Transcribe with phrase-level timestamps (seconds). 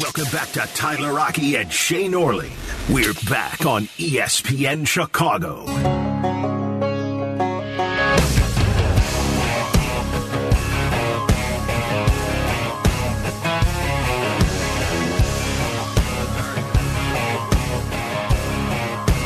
[0.00, 2.50] Welcome back to Tyler Rocky and Shea Norling.
[2.92, 5.64] We're back on ESPN Chicago.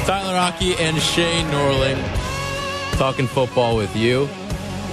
[0.04, 4.28] Tyler Rocky and Shea Norling talking football with you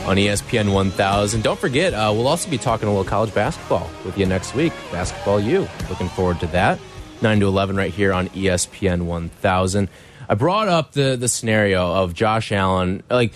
[0.05, 1.43] on ESPN 1000.
[1.43, 4.71] Don't forget, uh, we'll also be talking a little college basketball with you next week.
[4.91, 5.67] Basketball U.
[5.89, 6.79] Looking forward to that.
[7.21, 9.89] 9 to 11 right here on ESPN 1000.
[10.27, 13.03] I brought up the, the scenario of Josh Allen.
[13.09, 13.33] Like,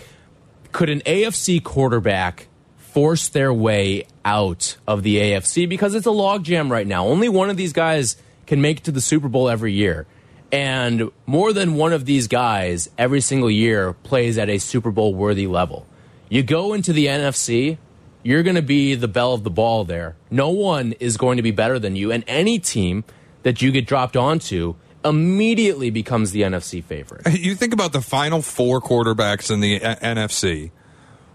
[0.72, 2.48] could an AFC quarterback
[2.78, 5.68] force their way out of the AFC?
[5.68, 7.08] Because it's a logjam right now.
[7.08, 10.08] Only one of these guys can make it to the Super Bowl every year.
[10.52, 15.14] And more than one of these guys every single year plays at a Super Bowl
[15.14, 15.86] worthy level.
[16.30, 17.80] You go into the NFC,
[18.22, 20.16] you're going to be the bell of the ball there.
[20.30, 22.12] No one is going to be better than you.
[22.12, 23.04] And any team
[23.42, 27.28] that you get dropped onto immediately becomes the NFC favorite.
[27.40, 30.72] You think about the final four quarterbacks in the NFC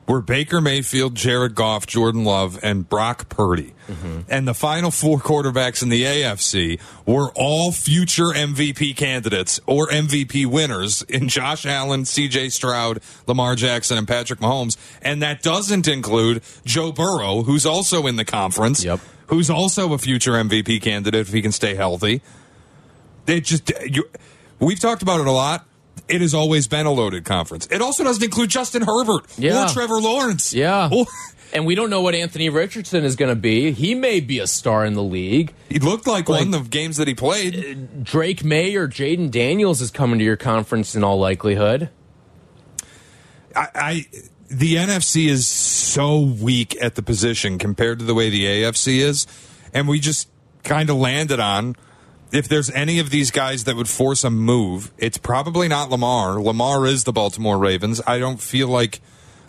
[0.07, 3.73] were Baker Mayfield, Jared Goff, Jordan Love, and Brock Purdy.
[3.89, 4.21] Mm-hmm.
[4.29, 10.47] And the final four quarterbacks in the AFC were all future MVP candidates or MVP
[10.47, 14.77] winners in Josh Allen, CJ Stroud, Lamar Jackson, and Patrick Mahomes.
[15.03, 19.01] And that doesn't include Joe Burrow, who's also in the conference, Yep.
[19.29, 22.21] who's also a future MVP candidate if he can stay healthy.
[23.27, 24.05] It just you,
[24.59, 25.67] we've talked about it a lot.
[26.09, 27.67] It has always been a loaded conference.
[27.71, 29.65] It also doesn't include Justin Herbert Yeah.
[29.65, 30.53] or Trevor Lawrence.
[30.53, 30.89] Yeah.
[30.93, 31.07] Or-
[31.53, 33.71] And we don't know what Anthony Richardson is going to be.
[33.71, 35.53] He may be a star in the league.
[35.69, 37.57] he looked like, Like- one of the games that he played.
[37.57, 41.91] Uh, Drake Maye or Jayden Daniels is coming to your conference in all likelihood.
[43.55, 44.07] I, I
[44.49, 49.27] the NFC is so weak at the position compared to the way the AFC is,
[49.73, 50.29] and we just
[50.65, 51.77] kind of landed on.
[52.33, 56.41] If there's any of these guys that would force a move, it's probably not Lamar.
[56.43, 58.01] Lamar is the Baltimore Ravens.
[58.07, 59.01] I don't feel like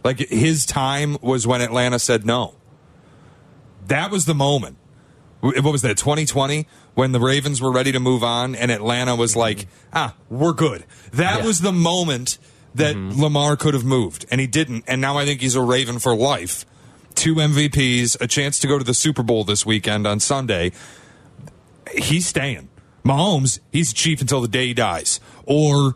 [0.03, 2.53] like his time was when Atlanta said no.
[3.87, 4.77] That was the moment.
[5.41, 5.97] What was that?
[5.97, 10.53] 2020 when the Ravens were ready to move on and Atlanta was like, "Ah, we're
[10.53, 11.45] good." That Yeah.
[11.45, 12.37] was the moment
[12.73, 14.83] that Lamar could have moved and he didn't.
[14.87, 16.65] And now I think he's a Raven for life.
[17.15, 20.71] Two MVPs, a chance to go to the Super Bowl this weekend on Sunday.
[21.93, 22.69] He's staying.
[23.03, 25.19] Mahomes, he's chief until the day he dies.
[25.45, 25.95] Or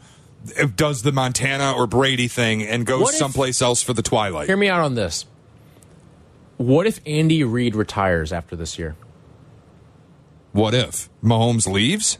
[0.75, 4.47] does the Montana or Brady thing and goes if- someplace else for the twilight.
[4.47, 5.25] Hear me out on this.
[6.57, 8.95] What if Andy Reid retires after this year?
[10.51, 12.17] What if Mahomes leaves?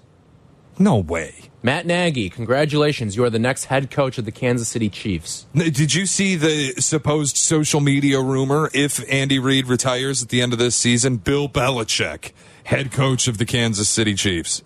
[0.77, 1.35] No way.
[1.61, 3.17] Matt Nagy, congratulations.
[3.17, 5.45] You are the next head coach of the Kansas City Chiefs.
[5.53, 10.53] Did you see the supposed social media rumor if Andy Reid retires at the end
[10.53, 11.17] of this season?
[11.17, 12.31] Bill Belichick,
[12.69, 14.61] head coach of the Kansas City Chiefs.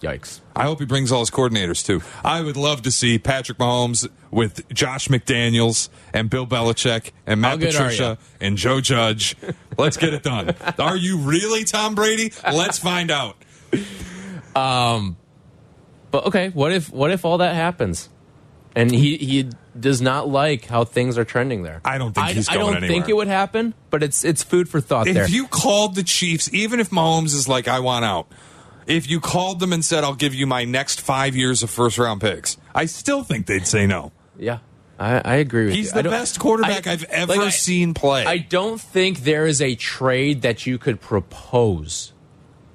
[0.00, 0.40] Yikes.
[0.56, 2.02] I hope he brings all his coordinators too.
[2.24, 7.60] I would love to see Patrick Mahomes with Josh McDaniels and Bill Belichick and Matt
[7.60, 9.36] Patricia and Joe Judge.
[9.78, 10.54] Let's get it done.
[10.80, 12.32] Are you really Tom Brady?
[12.44, 13.36] Let's find out.
[14.56, 15.16] Um
[16.10, 18.08] But okay, what if what if all that happens?
[18.76, 19.48] And he he
[19.78, 21.80] does not like how things are trending there.
[21.84, 22.68] I don't think he's going anywhere.
[22.68, 22.88] I don't anywhere.
[23.02, 25.24] think it would happen, but it's it's food for thought there.
[25.24, 28.26] If you called the Chiefs, even if Mahomes is like, I want out,
[28.86, 31.98] if you called them and said, I'll give you my next five years of first
[31.98, 34.10] round picks, I still think they'd say no.
[34.36, 34.58] yeah,
[34.98, 35.92] I, I agree with He's you.
[35.96, 38.24] He's the best quarterback I- I've ever like, I- seen play.
[38.26, 42.12] I don't think there is a trade that you could propose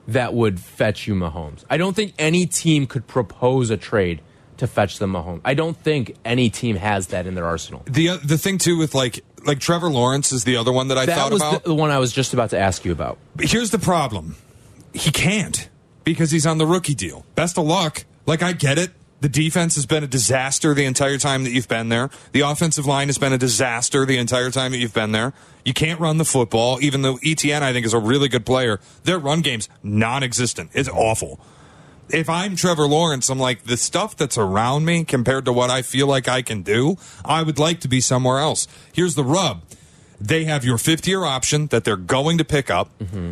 [0.08, 1.66] that would fetch you Mahomes.
[1.70, 4.22] I don't think any team could propose a trade
[4.60, 5.42] to fetch them Mahomes.
[5.44, 7.84] I don't think any team has that in their arsenal.
[7.86, 10.98] the uh, the thing too with like like Trevor Lawrence is the other one that
[10.98, 11.64] I That thought was about.
[11.64, 13.18] the, the one I was just about to ask you about.
[13.40, 14.36] Here's the problem.
[14.94, 15.70] He can't
[16.04, 17.26] because he's on the rookie deal.
[17.36, 18.06] Best of luck.
[18.26, 18.92] Like I get it.
[19.22, 22.10] The defense has been a disaster the entire time that you've been there.
[22.32, 25.34] The offensive line has been a disaster the entire time that you've been there.
[25.66, 28.80] You can't run the football, even though ETN I think is a really good player.
[29.04, 30.72] Their run game's non-existent.
[30.74, 31.38] It's awful.
[32.12, 35.82] If I'm Trevor Lawrence, I'm like the stuff that's around me compared to what I
[35.82, 36.98] feel like I can do.
[37.24, 38.68] I would like to be somewhere else.
[38.94, 39.64] Here's the rub:
[40.20, 43.32] they have your fifth year option that they're going to pick up mm-hmm.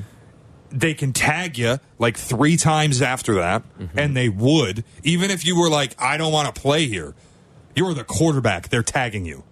[0.69, 3.97] they can tag you like three times after that, mm-hmm.
[3.97, 7.15] and they would, even if you were like, I don't want to play here.
[7.75, 8.69] You're the quarterback.
[8.69, 9.43] They're tagging you.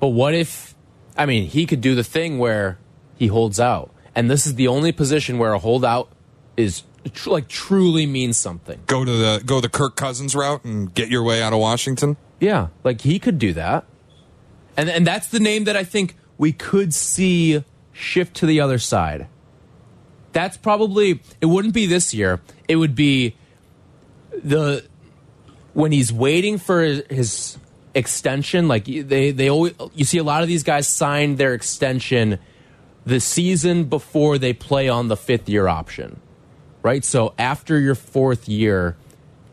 [0.00, 0.74] But what if,
[1.16, 2.78] I mean, he could do the thing where
[3.16, 3.94] he holds out.
[4.14, 6.10] And this is the only position where a holdout
[6.56, 6.82] is
[7.12, 8.80] tr- like truly means something.
[8.86, 12.16] Go to the go the Kirk Cousins route and get your way out of Washington.
[12.40, 13.84] Yeah, like he could do that.
[14.76, 18.78] And and that's the name that I think we could see shift to the other
[18.78, 19.26] side.
[20.32, 22.40] that's probably it wouldn't be this year.
[22.68, 23.34] It would be
[24.42, 24.84] the
[25.74, 27.58] when he's waiting for his, his
[27.94, 28.68] extension.
[28.68, 32.38] Like they they always you see a lot of these guys sign their extension
[33.04, 36.20] the season before they play on the fifth year option,
[36.82, 37.04] right?
[37.04, 38.96] So after your fourth year,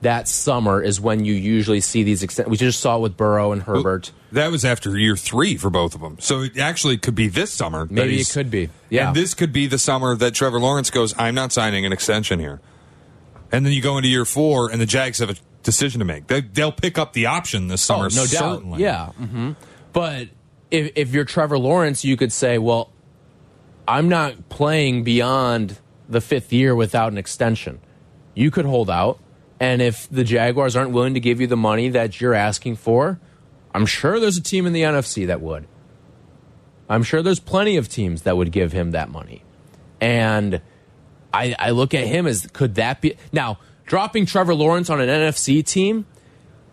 [0.02, 2.50] that summer is when you usually see these extend.
[2.50, 4.12] We just saw it with Burrow and Herbert.
[4.32, 6.18] That was after year three for both of them.
[6.20, 7.88] So it actually could be this summer.
[7.90, 8.70] Maybe it could be.
[8.90, 9.08] Yeah.
[9.08, 12.40] And this could be the summer that Trevor Lawrence goes, I'm not signing an extension
[12.40, 12.62] here.
[13.52, 16.28] And then you go into year four, and the Jags have a decision to make.
[16.28, 18.28] They, they'll pick up the option this summer, Oh, no doubt.
[18.56, 18.84] certainly.
[18.84, 19.08] Yeah.
[19.14, 19.52] hmm
[19.94, 20.28] But
[20.70, 22.92] if, if you're Trevor Lawrence, you could say, well,
[23.88, 25.78] I'm not playing beyond
[26.10, 27.80] the fifth year without an extension.
[28.34, 29.20] You could hold out.
[29.60, 33.20] And if the Jaguars aren't willing to give you the money that you're asking for,
[33.74, 35.68] I'm sure there's a team in the NFC that would.
[36.90, 39.44] I'm sure there's plenty of teams that would give him that money.
[40.00, 40.62] And
[41.34, 45.10] I, I look at him as could that be now dropping Trevor Lawrence on an
[45.10, 46.06] NFC team?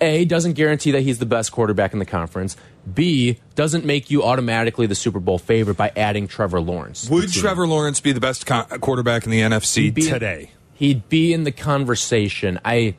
[0.01, 2.57] A doesn't guarantee that he's the best quarterback in the conference.
[2.93, 7.09] B doesn't make you automatically the Super Bowl favorite by adding Trevor Lawrence.
[7.09, 7.33] Would.
[7.33, 10.51] Trevor Lawrence be the best co- quarterback in the NFC be- today?
[10.75, 12.59] He'd be in the conversation.
[12.65, 12.95] I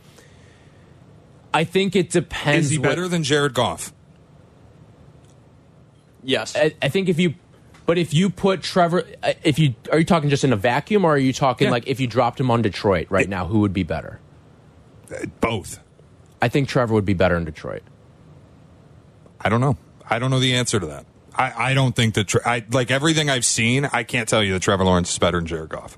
[1.53, 2.65] I think it depends.
[2.67, 3.93] Is he what- better than Jared Goff?
[6.23, 6.55] Yes.
[6.55, 7.35] I, I think if you,
[7.85, 11.05] but if you put Trevor, uh, if you are you talking just in a vacuum,
[11.05, 11.71] or are you talking Yeah.
[11.71, 14.19] like if you dropped him on Detroit right now, who would be better?
[15.39, 15.79] Both.
[16.41, 17.83] I think Trevor would be better in Detroit.
[19.45, 19.77] I don't know.
[20.09, 21.05] I don't know the answer to that.
[21.35, 24.61] I, I don't think that, I, like everything I've seen, I can't tell you that
[24.61, 25.97] Trevor Lawrence is better than Jared Goff.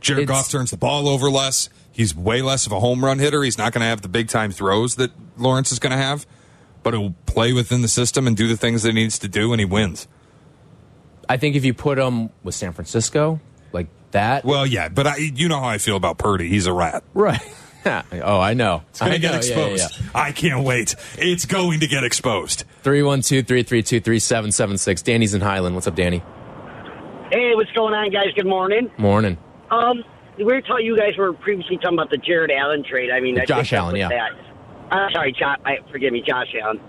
[0.00, 1.68] Jared It's- Goff turns the ball over less.
[1.92, 3.42] He's way less of a home run hitter.
[3.42, 6.26] He's not going to have the big time throws that Lawrence is going to have,
[6.82, 9.52] but he'll play within the system and do the things that he needs to do,
[9.52, 10.08] and he wins.
[11.28, 13.38] I think if you put him with San Francisco
[13.72, 16.48] like that, Well, yeah, but I, you know how I feel about Purdy.
[16.48, 17.04] He's a rat.
[17.14, 17.40] right?
[17.86, 18.82] oh, I know.
[18.90, 20.00] It's going to get know, yeah, yeah, exposed.
[20.00, 20.10] yeah.
[20.14, 20.94] I can't wait.
[21.18, 22.64] It's going to get exposed.
[22.82, 25.02] 312 332 3776.
[25.02, 25.74] Danny's in Highland.
[25.74, 26.22] What's up, Danny?
[27.30, 28.28] Hey, what's going on, guys?
[28.34, 28.90] Good morning.
[28.98, 29.38] Morning.
[29.70, 30.02] Um,
[30.36, 30.84] we were talking.
[30.84, 33.10] You guys were previously talking about the Jared Allen trade.
[33.10, 34.08] I mean, I Josh Allen, yeah.
[34.08, 34.30] That.
[34.90, 35.58] Uh, sorry, Josh.
[35.64, 36.80] I, forgive me, Josh Allen.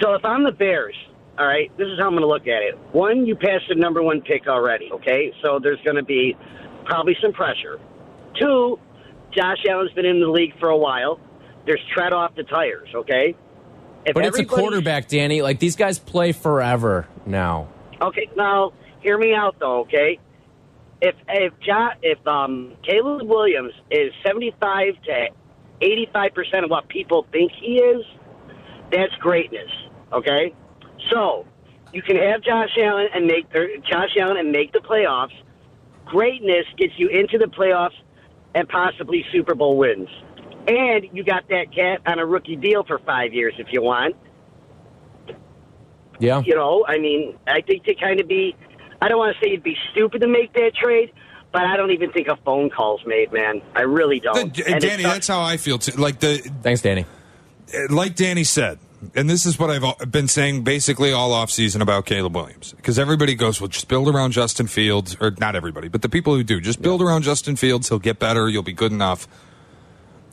[0.00, 0.96] So if I'm the Bears,
[1.38, 2.78] all right, this is how I'm going to look at it.
[2.92, 4.90] One, you passed the number one pick already.
[4.92, 6.36] Okay, so there's going to be
[6.84, 7.78] probably some pressure.
[8.40, 8.78] Two,
[9.34, 11.20] Josh Allen's been in the league for a while.
[11.66, 12.88] There's tread off the tires.
[12.94, 13.34] Okay.
[14.04, 15.42] If But it's a quarterback, Danny.
[15.42, 17.68] Like these guys play forever now.
[18.00, 19.80] Okay, now hear me out though.
[19.82, 20.18] Okay,
[21.00, 25.26] if if John, if um Caleb Williams is seventy five to
[25.80, 28.04] eighty five percent of what people think he is,
[28.90, 29.70] that's greatness.
[30.12, 30.52] Okay,
[31.12, 31.46] so
[31.92, 35.34] you can have Josh Allen and make Josh Allen and make the playoffs.
[36.06, 37.94] Greatness gets you into the playoffs
[38.54, 40.08] and possibly Super Bowl wins.
[40.68, 44.14] And you got that cat on a rookie deal for five years if you want
[46.20, 46.40] Yeah.
[46.44, 48.54] you know, I mean, I think to kind of be,
[49.00, 51.12] I don't want to say you'd be stupid to make that trade,
[51.52, 53.60] but I don't even think a phone call's made, man.
[53.74, 54.54] I really don't.
[54.54, 56.00] The- And Danny, that's how I feel too.
[56.00, 57.06] Like the Thanks, Danny.
[57.90, 58.78] like Danny said,
[59.14, 62.72] and this is what I've been saying basically all offseason about Caleb Williams.
[62.72, 66.34] Because everybody goes, well, just build around Justin Fields, or not everybody, but the people
[66.34, 67.88] who do, just build around Justin Fields.
[67.88, 68.48] He'll get better.
[68.48, 69.26] You'll be good enough.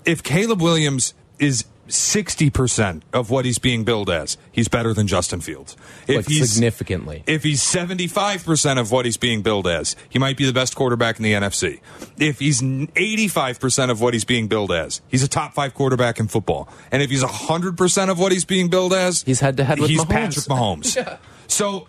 [0.06, 5.42] If Caleb Williams is 60% of what he's being billed as, he's better than Justin
[5.42, 5.76] Fields.
[6.08, 7.24] If Like he's significantly.
[7.28, 11.18] if he's 75% of what he's being billed as, he might be the best quarterback
[11.18, 11.82] in the NFC.
[12.18, 16.28] If he's 85% of what he's being billed as, he's a top five quarterback in
[16.28, 16.70] football.
[16.92, 20.10] And if he's 100% of what he's being billed as, He's head-to-head with he's Mahomes.
[20.10, 21.18] Patrick Mahomes.
[21.48, 21.88] So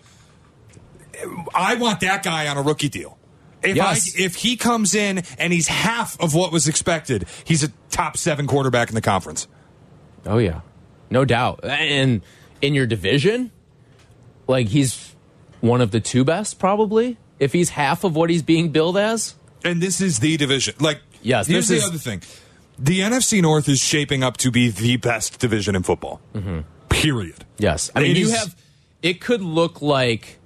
[1.53, 3.17] I want that guy on a rookie deal.
[3.61, 4.15] If, Yes.
[4.19, 8.17] I, if he comes in and he's half of what was expected, he's a top
[8.17, 9.47] seven quarterback in the conference.
[10.25, 10.61] Oh yeah,
[11.09, 11.61] no doubt.
[11.63, 12.21] And
[12.61, 13.51] in your division,
[14.47, 15.15] like he's
[15.61, 17.17] one of the two best, probably.
[17.39, 20.75] If he's half of what he's being billed as, And this is the division.
[20.79, 22.21] Like, Yes, here's the is- other thing.
[22.79, 26.19] The NFC North is shaping up to be the best division in football.
[26.33, 26.59] Mm-hmm.
[26.89, 27.45] Period.
[27.59, 27.91] yes.
[27.95, 28.55] I mean, It you is- have.
[29.03, 30.37] It could look like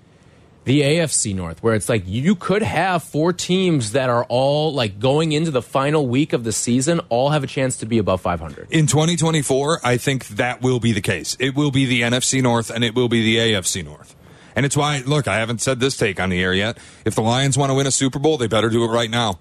[0.66, 5.00] the AFC North, where it's like you could have four teams that are all like
[5.00, 8.20] going into the final week of the season, all have a chance to be above
[8.22, 8.68] 500.
[8.72, 11.38] In 2024, I think that will be the case.
[11.40, 14.16] It will be the NFC North and it will be the AFC North.
[14.56, 16.78] And it's why, look, I haven't said this take on the air yet.
[17.06, 19.40] If the Lions want to win a Super Bowl, they better do it right now.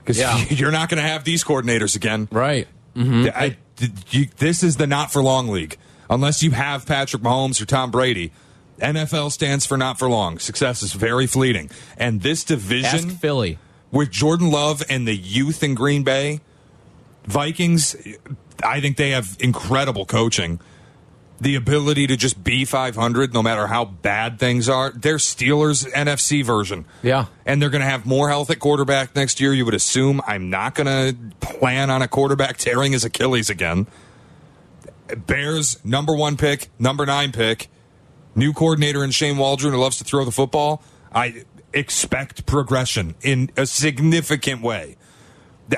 [0.00, 0.36] Because Yeah.
[0.50, 2.28] you're not going to have these coordinators again.
[2.30, 2.66] Right.
[2.96, 3.28] Mm-hmm.
[3.34, 3.56] I-
[4.10, 5.76] you- this is the not for long league.
[6.10, 8.32] Unless you have Patrick Mahomes or Tom Brady,
[8.78, 10.38] NFL stands for not for long.
[10.38, 11.70] Success is very fleeting.
[11.96, 13.58] And this division Ask Philly.
[13.90, 16.40] with Jordan Love and the youth in Green Bay,
[17.24, 17.96] Vikings,
[18.62, 20.60] I think they have incredible coaching.
[21.40, 24.90] The ability to just be 500 no matter how bad things are.
[24.90, 26.84] They're Steelers NFC version.
[27.02, 27.26] Yeah.
[27.46, 30.20] And they're going to have more health at quarterback next year, you would assume.
[30.26, 33.86] I'm not going to plan on a quarterback tearing his Achilles again.
[35.26, 37.68] Bears, number one pick, number nine pick,
[38.38, 40.82] new coordinator in Shane Waldron who loves to throw the football.
[41.12, 44.96] I expect progression in a significant way.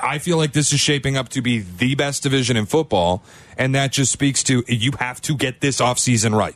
[0.03, 3.25] I feel like this is shaping up to be the best division in football,
[3.59, 6.55] and that just speaks to you have to get this offseason right.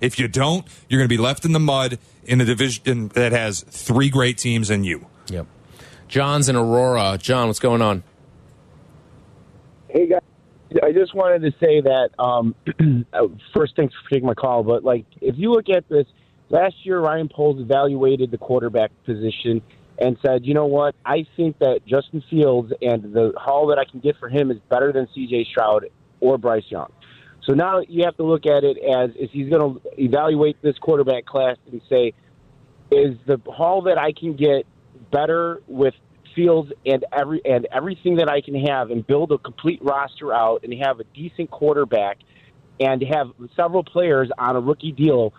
[0.00, 3.30] If you don't, you're going to be left in the mud in a division that
[3.30, 5.06] has three great teams and you.
[5.28, 5.46] Yep.
[6.08, 7.16] John's in Aurora.
[7.16, 8.02] John, what's going on?
[9.88, 10.20] Hey guys,
[10.82, 12.54] I just wanted to say that um,
[13.54, 14.62] first, thanks for taking my call.
[14.62, 16.06] But like, if you look at this,
[16.48, 19.62] last year Ryan Poles evaluated the quarterback position
[19.98, 23.84] and said, you know what, I think that Justin Fields and the haul that I
[23.84, 25.44] can get for him is better than C.J.
[25.50, 25.86] Stroud
[26.20, 26.90] or Bryce Young.
[27.44, 30.76] So now you have to look at it as if he's going to evaluate this
[30.78, 32.12] quarterback class and say,
[32.90, 34.66] is the haul that I can get
[35.12, 35.94] better with
[36.34, 40.64] Fields and every and everything that I can have and build a complete roster out
[40.64, 42.18] and have a decent quarterback
[42.80, 45.32] and have several players on a rookie deal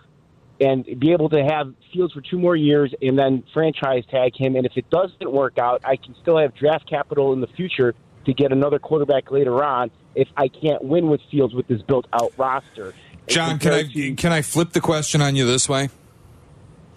[0.60, 4.56] and be able to have Fields for two more years and then franchise tag him.
[4.56, 7.94] And if it doesn't work out, I can still have draft capital in the future
[8.24, 12.06] to get another quarterback later on if I can't win with Fields with this built
[12.12, 12.94] out roster.
[13.28, 15.90] John, can I can I flip the question on you this way?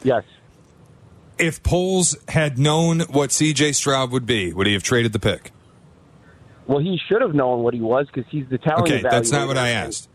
[0.03, 0.23] Yes.
[1.39, 3.71] If Poles had known what C.J.
[3.71, 5.51] Stroud would be, would he have traded the pick?
[6.67, 8.87] Well, he should have known what he was because he's the talent.
[8.91, 10.07] Okay, that's not what I asked.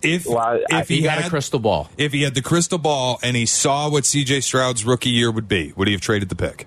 [0.00, 1.90] If Well, I- if he, He got had a crystal ball.
[1.98, 4.40] if he had the crystal ball and he saw what C.J.
[4.42, 6.66] Stroud's rookie year would be, would he have traded the pick?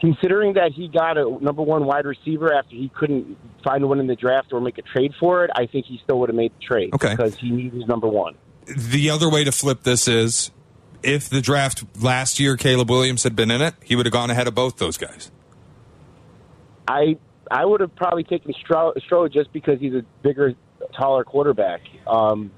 [0.00, 4.06] Considering that he got a number one wide receiver after he couldn't find one in
[4.06, 6.52] the draft or make a trade for it, I think he still would have made
[6.58, 7.10] the trade Okay.
[7.10, 8.34] because he needed his number one.
[8.66, 10.50] The other way to flip this is
[11.02, 14.30] if the draft last year Caleb Williams had been in it, he would have gone
[14.30, 15.30] ahead of both those guys.
[16.88, 17.16] I
[17.50, 20.54] I would have probably taken Stroud, Stroud just because he's a bigger,
[20.96, 21.80] taller quarterback.
[22.06, 22.50] Um,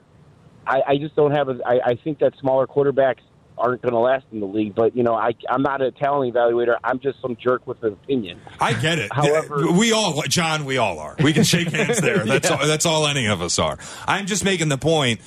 [0.66, 1.58] I, I just don't have a.
[1.64, 3.20] I, I think that smaller quarterbacks
[3.56, 4.74] aren't going to last in the league.
[4.74, 6.76] But you know, I I'm not a talent evaluator.
[6.82, 8.40] I'm just some jerk with an opinion.
[8.60, 9.12] I get it.
[9.12, 11.16] However- we all, John, we all are.
[11.22, 12.24] We can shake hands there.
[12.24, 13.78] That's all, that's all any of us are.
[14.06, 15.20] I'm just making the point.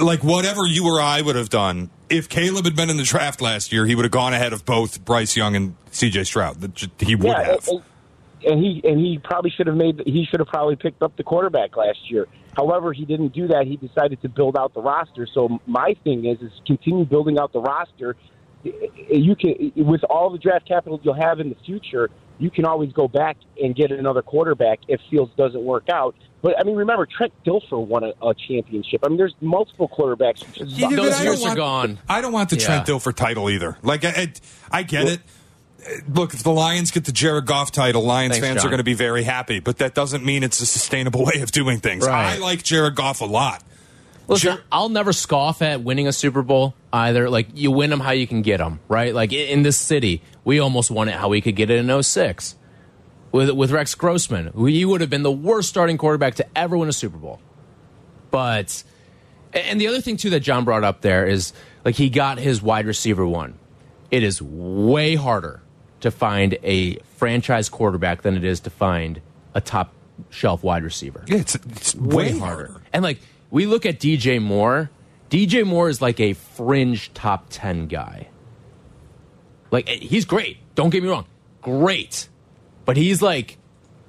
[0.00, 3.40] Like whatever you or I would have done, if Caleb had been in the draft
[3.40, 6.24] last year, he would have gone ahead of both Bryce Young and C.J.
[6.24, 6.56] Stroud.
[6.98, 7.68] He would yeah, have.
[7.68, 7.82] and,
[8.46, 10.02] and he and he probably should have made.
[10.06, 12.26] He should have probably picked up the quarterback last year.
[12.56, 13.66] However, he didn't do that.
[13.66, 15.26] He decided to build out the roster.
[15.32, 18.16] So my thing is, is continue building out the roster.
[18.64, 22.92] You can, with all the draft capital you'll have in the future, you can always
[22.92, 26.14] go back and get another quarterback if Fields doesn't work out.
[26.40, 29.00] But I mean, remember Trent Dilfer won a, a championship.
[29.04, 30.44] I mean, there's multiple quarterbacks.
[30.56, 30.96] Yeah, suck.
[30.96, 31.98] Those I don't years are want- gone.
[32.08, 32.66] I don't want the Yeah.
[32.66, 33.76] Trent Dilfer title either.
[33.82, 34.32] Like I, I,
[34.70, 35.20] I get it.
[36.12, 38.66] Look, if the Lions get the Jared Goff title, Lions Thanks, fans John.
[38.66, 39.58] are going to be very happy.
[39.60, 42.06] But that doesn't mean it's a sustainable way of doing things.
[42.06, 42.36] Right.
[42.36, 43.62] I like Jared Goff a lot.
[44.28, 44.62] Listen, Sure.
[44.70, 47.28] I'll never scoff at winning a Super Bowl either.
[47.30, 49.14] Like, you win them how you can get them, right?
[49.14, 52.54] Like, in this city, we almost won it how we could get it in 06
[53.32, 54.52] with, with Rex Grossman.
[54.68, 57.40] He would have been the worst starting quarterback to ever win a Super Bowl.
[58.30, 58.84] But,
[59.54, 61.52] and the other thing, too, that John brought up there is,
[61.84, 63.58] like, he got his wide receiver one.
[64.10, 65.62] It is way harder
[66.00, 69.20] to find a franchise quarterback than it is to find
[69.54, 69.92] a top
[70.30, 72.80] shelf wide receiver Yeah, it's, it's way, harder.
[72.92, 73.18] And like
[73.50, 74.90] we look at DJ Moore,
[75.30, 78.28] DJ Moore is like a fringe top 10 guy.
[79.70, 80.58] Like eh, he's great.
[80.74, 81.26] Don't get me wrong.
[81.62, 82.28] Great.
[82.84, 83.58] But he's like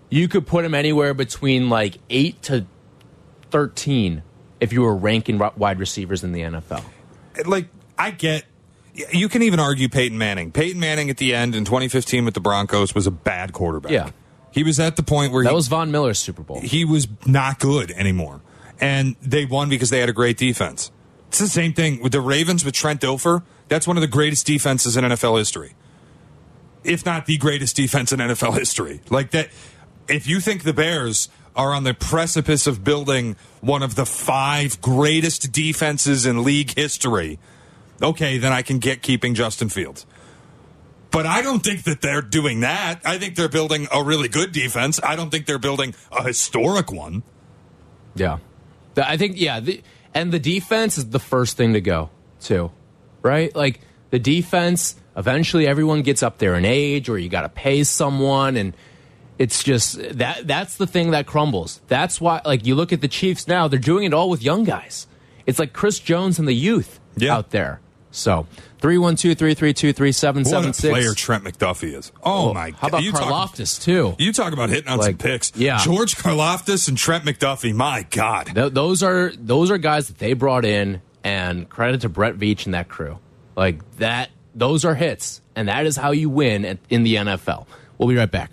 [0.09, 2.65] you could put him anywhere between like 8 to
[3.51, 4.23] 13
[4.59, 6.83] if you were ranking wide receivers in the NFL.
[7.45, 7.67] like
[7.97, 8.45] I get.
[9.13, 10.51] You can even argue Peyton Manning.
[10.51, 13.91] Peyton Manning at the end in 2015 with the Broncos was a bad quarterback.
[13.91, 14.09] Yeah.
[14.51, 16.59] he was at the point where That he, was Von Miller's Super Bowl.
[16.59, 18.41] he was not good anymore.
[18.81, 20.91] And they won because they had a great defense.
[21.27, 23.43] It's the same thing with the Ravens with Trent Dilfer.
[23.67, 25.75] That's one of the greatest defenses in NFL history.
[26.83, 29.01] If not the greatest defense in NFL history.
[29.09, 29.49] Like that
[30.07, 34.81] if you think the Bears are on the precipice of building one of the five
[34.81, 37.39] greatest defenses in league history,
[38.01, 40.05] okay, then I can get keeping Justin Fields.
[41.11, 43.01] But I don't think that they're doing that.
[43.03, 44.99] I think they're building a really good defense.
[45.03, 47.23] I don't think they're building a historic one.
[48.15, 48.37] Yeah,
[48.97, 49.81] I think yeah, the,
[50.13, 52.09] And the defense is the first thing to go,
[52.41, 52.71] too.
[53.21, 53.55] Right?
[53.55, 57.83] Like the defense, eventually everyone gets up there in age or you got to pay
[57.83, 58.73] someone and
[59.37, 61.79] it's just that that's the thing that crumbles.
[61.87, 64.63] That's why like you look at the Chiefs now, they're doing it all with young
[64.65, 65.07] guys.
[65.45, 67.35] It's like Chris Jones and the youth Yeah.
[67.37, 67.79] out there.
[68.11, 68.47] So,
[68.81, 70.51] 312-332-3776.
[70.53, 72.11] What a player Trent McDuffie is.
[72.23, 74.15] Oh, oh my How about You talk- Karlaftis too?
[74.17, 75.51] You talk about hitting on some picks.
[75.55, 75.77] yeah.
[75.83, 77.73] George Karlaftis and Trent McDuffie.
[77.73, 78.51] My God.
[78.53, 82.65] Th- those are those are guys that they brought in, and credit to Brett Veach
[82.65, 83.19] and that crew.
[83.55, 87.65] Like that, those are hits, and that is how you win at, in the NFL.
[87.97, 88.51] We'll be right back.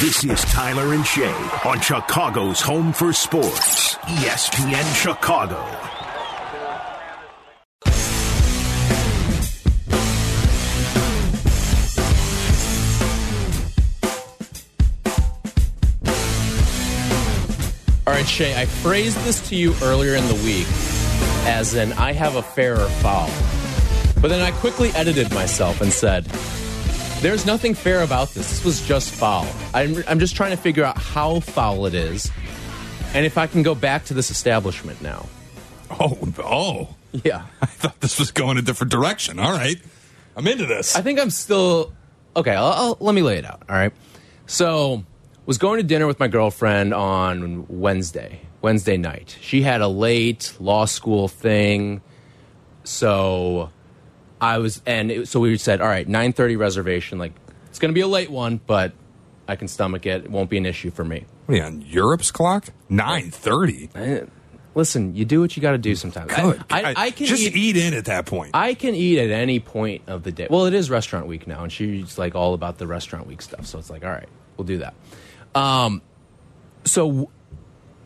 [0.00, 1.32] This is Tyler and Shea
[1.64, 5.64] on Chicago's Home for Sports, ESPN Chicago.
[18.18, 20.66] Right, Shea, I phrased this to you earlier in the week
[21.46, 23.30] as in I have a fair or foul.
[24.20, 26.24] But then I quickly edited myself and said,
[27.22, 28.50] there's nothing fair about this.
[28.50, 29.46] This was just foul.
[29.72, 32.28] I'm, I'm just trying to figure out how foul it is
[33.14, 35.28] and if I can go back to this establishment now.
[35.88, 36.96] Oh, oh.
[37.12, 37.46] Yeah.
[37.62, 39.38] I thought this was going a different direction.
[39.38, 39.80] All right.
[40.34, 40.96] I'm into this.
[40.96, 41.92] I think I'm still
[42.34, 42.56] okay.
[42.56, 43.62] I'll, I'll, let me lay it out.
[43.68, 43.92] All right.
[44.48, 45.04] So,
[45.48, 49.38] was going to dinner with my girlfriend on Wednesday, Wednesday night.
[49.40, 52.02] She had a late law school thing,
[52.84, 53.70] so
[54.42, 57.18] I was, and it, so we said, all right, nine thirty reservation.
[57.18, 57.32] Like
[57.68, 58.92] it's going to be a late one, but
[59.48, 60.26] I can stomach it.
[60.26, 61.24] It won't be an issue for me.
[61.46, 62.68] What on Europe's clock?
[62.90, 63.88] 930.
[63.94, 64.20] Eh,
[64.74, 66.30] Listen, you do what you got to do sometimes.
[66.30, 68.50] I- I, I, can just eat, eat in at that point.
[68.52, 70.46] I can eat at any point of the day.
[70.50, 73.64] Well, it is restaurant week now, and she's like all about the restaurant week stuff.
[73.66, 74.28] So it's like, all right,
[74.58, 74.92] we'll do that.
[75.58, 76.02] Um,
[76.84, 77.30] so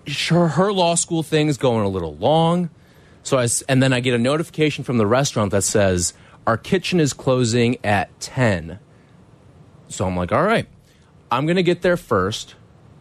[0.07, 2.71] sure, her law school thing is going a little long.
[3.23, 6.15] So I, and then I get a notification from the restaurant that says
[6.47, 8.79] our kitchen is closing at ten.
[9.89, 10.67] So I'm like, all right,
[11.31, 12.55] I'm gonna get there first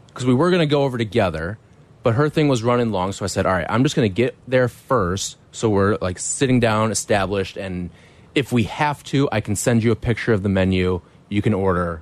[0.07, 1.57] because we were gonna go over together,
[2.03, 3.13] but her thing was running long.
[3.13, 5.37] So I said, all right, I'm just gonna get there first.
[5.53, 7.89] So we're like sitting down, established, and
[8.35, 10.99] if we have to, I can send you a picture of the menu.
[11.29, 12.01] You can order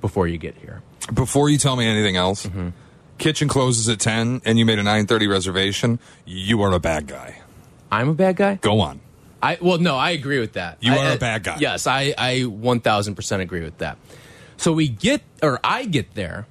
[0.00, 0.82] before you get here.
[1.12, 2.68] Before you tell me anything else, Mm-hmm.
[3.18, 7.40] kitchen closes at 10 and you made a 930 reservation, you are a bad guy.
[7.90, 8.56] I'm a bad guy.
[8.56, 9.00] Go on.
[9.42, 10.78] I well, no, I agree with that.
[10.80, 11.56] You I- are a bad guy.
[11.58, 13.96] Yes, I I one thousand percent agree with that.
[14.58, 16.46] So we get, or I get there,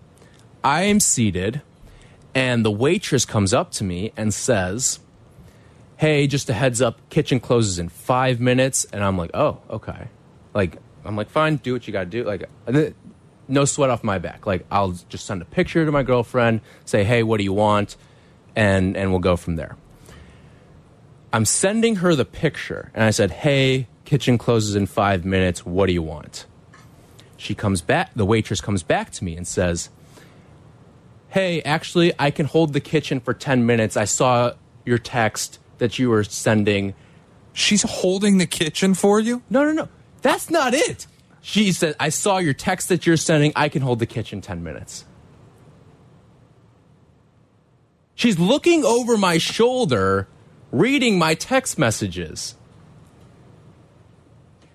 [0.63, 1.61] I am seated,
[2.33, 4.99] and the waitress comes up to me and says,
[5.97, 10.07] "Hey, just a heads up, kitchen closes in five minutes." And I'm like, "Oh, okay."
[10.55, 12.49] Like I'm like, "Fine, do what you got to do." Like,
[13.49, 14.45] no sweat off my back.
[14.45, 17.97] Like I'll just send a picture to my girlfriend, say, "Hey, what do you want?"
[18.55, 19.75] and and we'll go from there.
[21.31, 25.65] I'm sending her the picture, and I said, "Hey, kitchen closes in five minutes.
[25.65, 26.45] What do you want?"
[27.37, 28.11] She comes back.
[28.15, 29.89] The waitress comes back to me and says,
[31.29, 33.95] "Hey, actually, I can hold the kitchen for ten minutes.
[33.95, 34.53] I saw
[34.85, 36.95] your text that you were sending.
[37.53, 39.41] She's holding the kitchen for you?
[39.49, 39.87] No, no, no,
[40.21, 41.07] that's not it."
[41.41, 43.53] She said, "I saw your text that you're sending.
[43.55, 45.05] I can hold the kitchen ten minutes."
[48.15, 50.27] She's looking over my shoulder,
[50.71, 52.55] reading my text messages.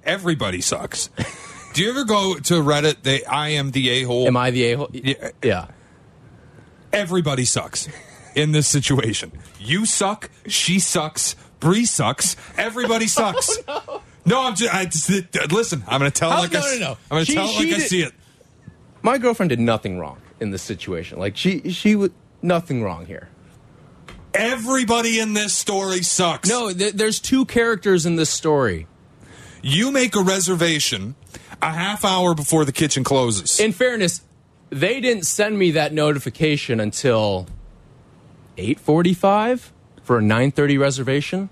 [0.05, 1.11] Everybody sucks.
[1.75, 3.03] Do you ever go to Reddit?
[3.03, 4.27] They, I am the a hole.
[4.27, 4.91] Am I the a hole?
[4.93, 5.31] Yeah.
[5.43, 5.67] Yeah.
[6.93, 7.89] Everybody sucks
[8.35, 9.33] in this situation.
[9.59, 10.31] You suck.
[10.47, 11.35] She sucks.
[11.61, 12.37] Bree sucks.
[12.57, 13.59] Everybody oh, sucks.
[13.67, 14.03] no.
[14.27, 14.75] I'm just.
[14.75, 15.11] I just
[15.53, 15.85] listen.
[15.87, 16.91] I'm going to tell it How- like no, I, s- no, no.
[16.93, 18.13] I'm going to She- tell it like she I did- see it.
[19.03, 21.19] My girlfriend did nothing wrong in this situation.
[21.19, 23.29] Like she, she would nothing wrong here.
[24.33, 26.49] Everybody in this story sucks.
[26.49, 28.87] No, th- there's two characters in this story.
[29.63, 31.15] You make a reservation
[31.63, 33.61] a half hour before the kitchen closes.
[33.61, 34.23] In fairness,
[34.71, 37.47] they didn't send me that notification until
[38.57, 39.71] 8:45
[40.03, 41.49] for a 9:30 reservation.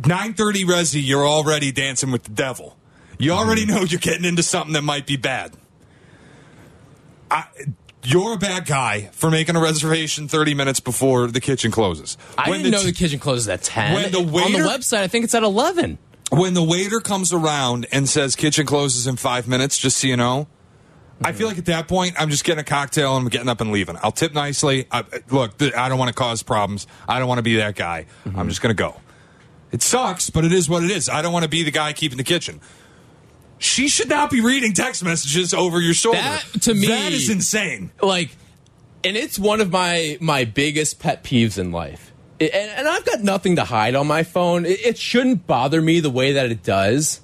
[0.00, 2.76] 9:30 Resi, you're already dancing with the devil.
[3.18, 3.74] You already mm-hmm.
[3.74, 5.52] know you're getting into something that might be bad.
[7.30, 7.44] I,
[8.04, 12.16] you're a bad guy for making a reservation 30 minutes before the kitchen closes.
[12.38, 13.94] I When didn't know t- the kitchen closes at 10.
[13.94, 15.98] when the On the website, I think it's at 11.
[16.30, 20.16] when the waiter comes around and says kitchen closes in five minutes, just so you
[20.16, 20.46] know,
[21.22, 21.48] I feel mm-hmm.
[21.48, 23.96] like at that point I'm just getting a cocktail and I'm getting up and leaving.
[24.02, 24.86] I'll tip nicely.
[24.90, 26.86] I, look, I don't want to cause problems.
[27.08, 28.06] I don't want to be that guy.
[28.24, 28.38] Mm-hmm.
[28.38, 29.00] I'm just going to go.
[29.70, 31.08] It sucks, but it is what it is.
[31.08, 32.60] I don't want to be the guy keeping the kitchen.
[33.58, 36.18] She should not be reading text messages over your shoulder.
[36.18, 37.90] That, to me- that is insane.
[38.02, 38.30] Like
[39.04, 42.08] and it's one of my my biggest pet peeves in life
[42.40, 44.64] and, and I've got nothing to hide on my phone.
[44.64, 47.20] It, it shouldn't bother me the way that it does.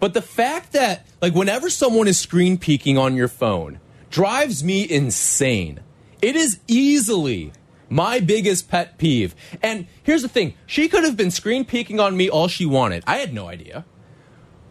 [0.00, 4.88] But the fact that, like, whenever someone is screen peeking on your phone drives me
[4.88, 5.80] insane.
[6.22, 7.52] It is easily
[7.90, 9.34] my biggest pet peeve.
[9.62, 13.02] And here's the thing she could have been screen peeking on me all she wanted.
[13.06, 13.84] I had no idea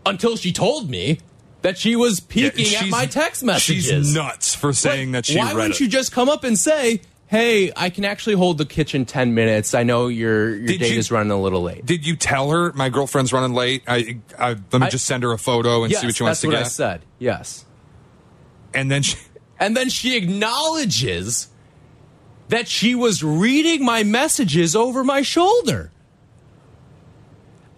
[0.06, 1.20] until she told me
[1.64, 3.86] that she was peeking at my text messages.
[3.86, 5.80] She's nuts for saying Like, that she Why read wouldn't it.
[5.82, 9.74] you just come up and say, "Hey, I can actually hold the kitchen ten minutes.
[9.74, 12.52] I know your your Did date you- is running a little late." Did you tell
[12.52, 13.82] her my girlfriend's running late?
[13.88, 16.24] I, I let me I- just send her a photo and yes, see what she
[16.24, 16.66] wants that's to what get.
[16.66, 17.02] I said.
[17.20, 17.66] Yes,
[18.74, 19.18] And then she,
[19.60, 21.48] and then she acknowledges
[22.50, 25.92] that she was reading my messages over my shoulder.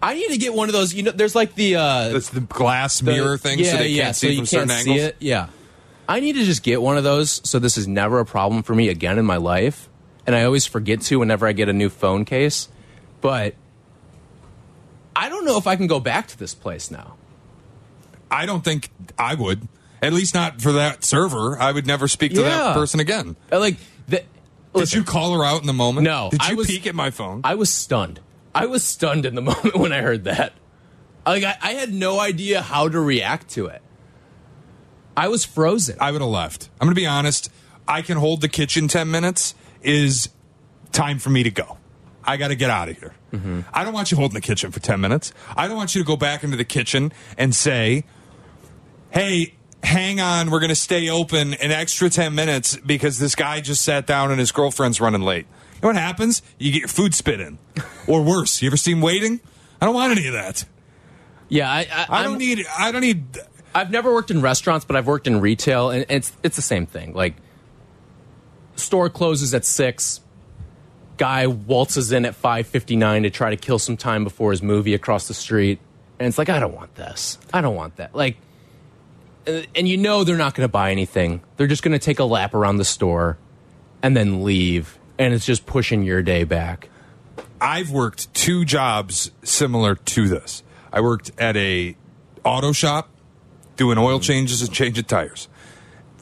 [0.02, 0.94] I need to get one of those.
[0.94, 3.88] You know, there's like the uh, that's the glass the- mirror thing, yeah, so they
[3.90, 4.98] yeah, can't so see you from certain angles.
[4.98, 5.16] it.
[5.20, 5.50] Yeah,
[6.08, 8.74] I need to just get one of those, so this is never a problem for
[8.74, 9.90] me again in my life.
[10.26, 12.70] And I always forget to whenever I get a new phone case,
[13.20, 13.56] but
[15.16, 17.16] I don't know if I can go back to this place now.
[18.32, 19.68] I don't think I would.
[20.02, 21.58] At least not for that server.
[21.60, 22.50] I would never speak to Yeah.
[22.50, 23.36] that person again.
[23.52, 23.78] Uh, Like,
[24.08, 24.24] the,
[24.74, 26.06] Did you call her out in the moment?
[26.06, 27.42] No, Did I you was- peek at my phone?
[27.44, 28.20] I was stunned.
[28.54, 30.54] I was stunned in the moment when I heard that.
[31.26, 33.82] Like, I, I had no idea how to react to it.
[35.16, 35.98] I was frozen.
[36.00, 36.70] I would have left.
[36.80, 37.52] I'm going to be honest.
[37.88, 40.30] I can hold the kitchen 10 minutes is
[40.92, 41.78] time for me to go.
[42.24, 43.14] I got to get out of here.
[43.34, 43.62] Mm-hmm.
[43.74, 45.34] I don't want you holding the kitchen for 10 minutes.
[45.56, 48.06] I don't want you to go back into the kitchen and say,
[49.12, 53.62] hey, hang on, we're going to stay open an extra 10 minutes because this guy
[53.62, 55.46] just sat down and his girlfriend's running late.
[55.76, 56.42] You know what happens?
[56.58, 57.58] You get your food spit in.
[58.08, 59.40] or worse, you ever seen waiting?
[59.82, 60.66] I don't want any of that.
[61.48, 63.24] yeah, I, I, I I'm- don't need, I don't need,
[63.74, 66.86] I've never worked in restaurants, but I've worked in retail, and it's it's the same
[66.88, 67.14] thing.
[67.14, 67.36] Like,
[68.76, 70.22] store closes at six.
[71.18, 74.64] Guy waltzes in at five fifty nine to try to kill some time before his
[74.64, 75.80] movie across the street,
[76.18, 77.38] and it's like I don't want this.
[77.54, 78.16] I don't want that.
[78.16, 78.38] Like,
[79.76, 81.42] and you know they're not going to buy anything.
[81.58, 83.38] They're just going to take a lap around the store,
[84.02, 86.90] and then leave, and it's just pushing your day back.
[87.62, 90.64] I've worked two jobs similar to this.
[90.94, 91.96] I worked at a
[92.44, 93.10] auto shop
[93.76, 95.48] doing oil changes and changing tires.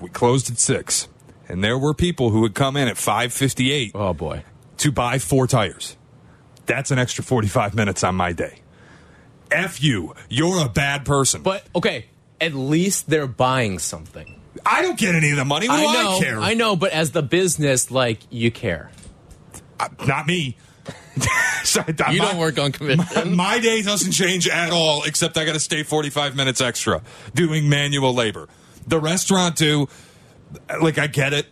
[0.01, 1.07] We closed at six,
[1.47, 3.91] and there were people who would come in at five fifty eight.
[3.95, 4.43] Oh boy.
[4.77, 5.95] to buy four tires.
[6.65, 8.59] That's an extra forty five minutes on my day.
[9.49, 10.13] F you.
[10.29, 11.41] You're a bad person.
[11.41, 12.07] But okay,
[12.39, 14.39] at least they're buying something.
[14.65, 15.67] I don't get any of the money.
[15.67, 16.39] What do I know, I care?
[16.39, 18.91] I know, but as the business, like you care.
[19.79, 20.57] Uh, not me.
[21.63, 23.35] Sorry, You my- don't work on commission.
[23.35, 27.01] My day doesn't change at all, except I got to stay 45 minutes extra
[27.33, 28.47] doing manual labor.
[28.87, 29.89] The restaurant, too,
[30.81, 31.47] like, I get it.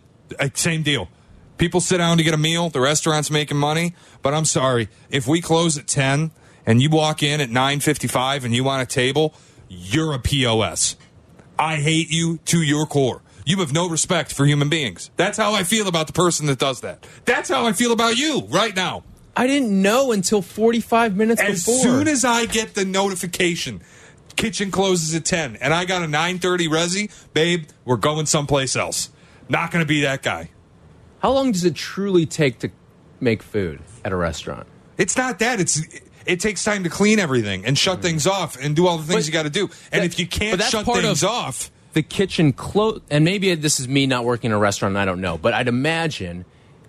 [0.55, 1.09] Same deal.
[1.57, 4.89] People sit down to get a meal, the restaurant's making money, but I'm sorry.
[5.09, 6.31] If we close at 10
[6.65, 9.33] and you walk in at 9.55 and you want a table,
[9.67, 10.95] you're a POS.
[11.57, 13.21] I hate you to your core.
[13.45, 15.11] You have no respect for human beings.
[15.17, 17.05] That's how I feel about the person that does that.
[17.25, 19.03] That's how I feel about you right now.
[19.35, 21.75] I didn't know until 45 minutes As before.
[21.75, 23.81] As soon as I get the notification,
[24.35, 29.09] kitchen closes at 10, and I got a 9.30 resi, babe, we're going someplace else.
[29.47, 30.49] Not going to be that guy.
[31.19, 32.71] How long does it truly take to
[33.19, 34.67] make food at a restaurant?
[34.97, 35.59] It's not that.
[35.59, 35.81] It's
[36.25, 38.03] It takes time to clean everything and shut mm-hmm.
[38.03, 39.69] things off and do all the things But you got to do.
[39.91, 43.55] And that- if you can't shut part things of- off, The kitchen close, and maybe
[43.55, 44.97] this is me not working in a restaurant.
[44.97, 46.43] I don't know, but I'd imagine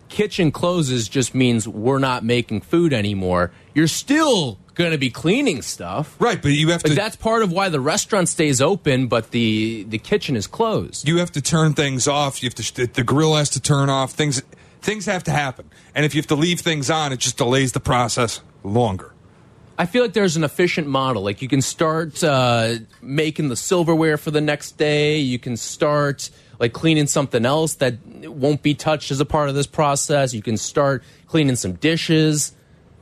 [0.09, 3.53] kitchen closes just means we're not making food anymore.
[3.75, 6.15] You're still going to be cleaning stuff.
[6.19, 9.85] right, but you have to that's part of why the restaurant stays open, but the
[9.89, 11.09] the kitchen is closed.
[11.09, 12.43] you have to turn things off.
[12.43, 14.13] You have to the grill has to turn off.
[14.13, 14.43] Things
[14.81, 15.71] things have to happen.
[15.95, 19.13] And if you have to leave things on, it just delays the process longer.
[19.79, 21.23] I feel like there's an efficient model.
[21.23, 25.19] Like you can start uh, making the silverware for the next day.
[25.19, 29.55] You can start like cleaning something else that won't be touched as a part of
[29.55, 30.33] this process.
[30.33, 32.55] You can start cleaning some dishes.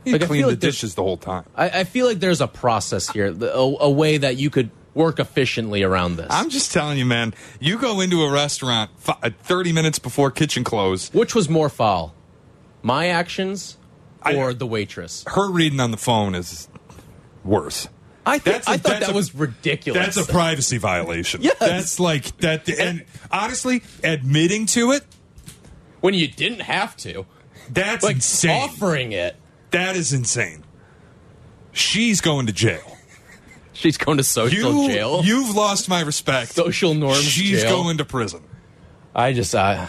[0.05, 1.45] You Like, I clean the like dishes the whole time.
[1.55, 5.19] I, I feel like there's a process here, a, a way that you could work
[5.19, 6.27] efficiently around this.
[6.31, 7.35] I'm just telling you, man.
[7.61, 11.13] You go into a restaurant fi- 30 minutes before kitchen close.
[11.13, 12.15] Which was more foul,
[12.83, 13.77] my actions
[14.25, 15.25] I- or the waitress?
[15.27, 16.69] Her reading on the phone is
[17.45, 17.89] worse.
[18.27, 20.03] I, That's a- I thought that a- was ridiculous.
[20.15, 21.43] That's a privacy violation.
[21.43, 21.59] Yes.
[21.59, 22.69] That's like that.
[22.69, 25.05] And honestly, admitting to it,
[26.01, 27.27] when you didn't have to,
[27.71, 28.51] that's like insane.
[28.63, 29.37] offering it.
[29.73, 30.65] That is insane.
[31.73, 32.97] She's going to jail.
[33.73, 35.21] She's going to social You, jail.
[35.25, 36.53] You've lost my respect.
[36.53, 37.83] Social norms She's jail.
[37.83, 38.43] going to prison.
[39.15, 39.89] I just, I,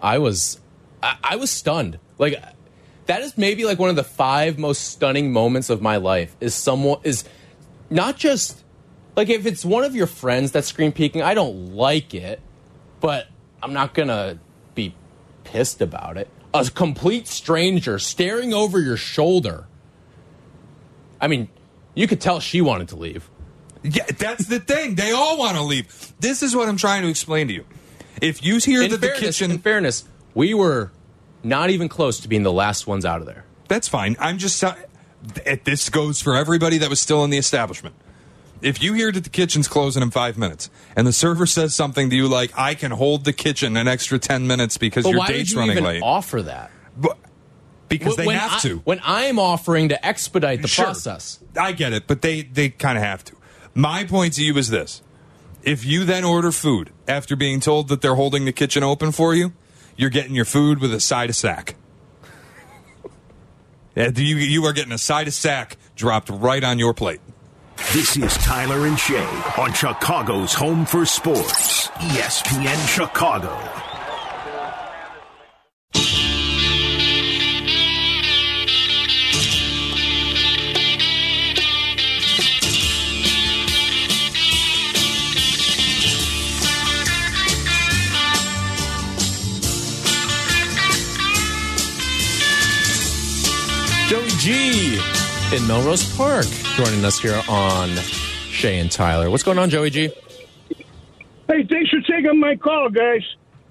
[0.00, 0.60] I was,
[1.02, 1.98] I, I was stunned.
[2.18, 2.36] Like,
[3.06, 6.34] that is maybe like one of the five most stunning moments of my life.
[6.40, 7.24] Is someone is
[7.90, 8.62] not just
[9.16, 12.40] like if it's one of your friends that's screen peeking, I don't like it,
[13.00, 13.26] but
[13.62, 14.38] I'm not gonna
[14.74, 14.94] be
[15.44, 16.28] pissed about it.
[16.52, 19.66] A complete stranger staring over your shoulder.
[21.20, 21.48] I mean,
[21.94, 23.28] you could tell she wanted to leave.
[23.82, 24.94] Yeah, that's the thing.
[24.94, 26.12] They all want to leave.
[26.18, 27.64] This is what I'm trying to explain to you.
[28.22, 30.90] If you hear In that the kitchen, in fairness, we were
[31.44, 33.44] not even close to being the last ones out of there.
[33.68, 34.16] that's fine.
[34.18, 34.62] I'm just
[35.64, 37.94] this goes for everybody that was still in the establishment.
[38.62, 42.08] If you hear that the kitchen's closing in five minutes, and the server says something
[42.10, 45.26] to you like, "I can hold the kitchen an extra ten minutes because But your
[45.26, 46.70] date's you running even late," offer that?
[46.96, 47.18] But-
[47.88, 48.78] because they when have I, to.
[48.84, 50.86] When I'm offering to expedite the Sure.
[50.86, 51.38] process.
[51.58, 53.32] I get it, but they they kind of have to.
[53.74, 55.02] My point to you is this:
[55.62, 59.34] if you then order food after being told that they're holding the kitchen open for
[59.34, 59.52] you,
[59.96, 61.76] you're getting your food with a side of sack.
[63.96, 67.20] You you are getting a side of sack dropped right on your plate.
[67.92, 69.24] This is Tyler and Shea
[69.56, 73.83] on Chicago's Home for Sports, ESPN Chicago.
[94.44, 95.00] G
[95.56, 96.44] in Melrose Park
[96.76, 97.88] joining us here on
[98.50, 99.30] Shea and Tyler.
[99.30, 100.08] What's going on, Joey G?
[101.48, 103.22] Hey, thanks for taking my call, guys.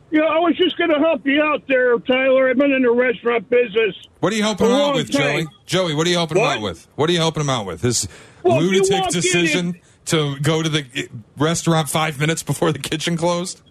[0.09, 2.49] You know, I was just going to help you out there, Tyler.
[2.49, 3.95] I've been in the restaurant business.
[4.19, 5.21] What are you helping A him out with, time.
[5.21, 5.47] Joey?
[5.67, 6.57] Joey, what are you helping him What?
[6.57, 6.87] out with?
[6.95, 7.83] What are you helping him out with?
[7.83, 8.07] His
[8.41, 11.03] Well, lunatic decision and- to go to the eh,
[11.37, 13.61] restaurant five minutes before the kitchen closed.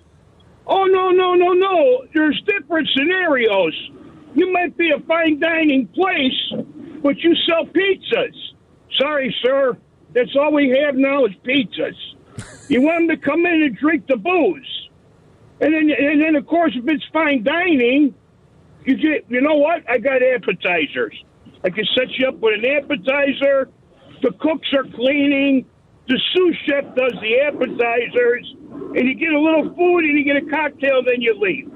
[0.69, 2.05] Oh, no, no, no, no.
[2.15, 3.91] There's different scenarios.
[4.37, 6.53] You might be a fine dining place,
[7.03, 8.35] but you sell pizzas.
[8.99, 9.77] Sorry, sir.
[10.15, 11.97] That's all we have now is pizzas.
[12.69, 14.89] You want them to come in and drink the booze.
[15.61, 18.15] And then, and then, of course, if it's fine dining,
[18.85, 19.89] you get, you know what?
[19.89, 21.15] I got appetizers.
[21.65, 23.69] I can set you up with an appetizer.
[24.23, 25.67] The cooks are cleaning.
[26.09, 28.55] The sous chef does the appetizers.
[28.97, 31.71] And you get a little food and you get a cocktail, then you leave.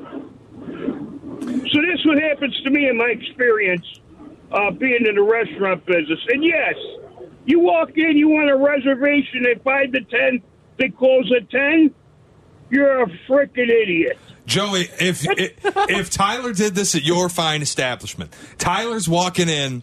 [1.70, 3.86] So this what happens to me in my experience
[4.52, 6.20] uh, being in the restaurant business.
[6.28, 6.74] And yes,
[7.44, 10.42] you walk in, you want a reservation at 5 to 10,
[10.78, 11.94] they close at 10.
[12.70, 14.18] You're a freaking idiot.
[14.46, 19.82] Joey, if, if Tyler did this at your fine establishment, Tyler's walking in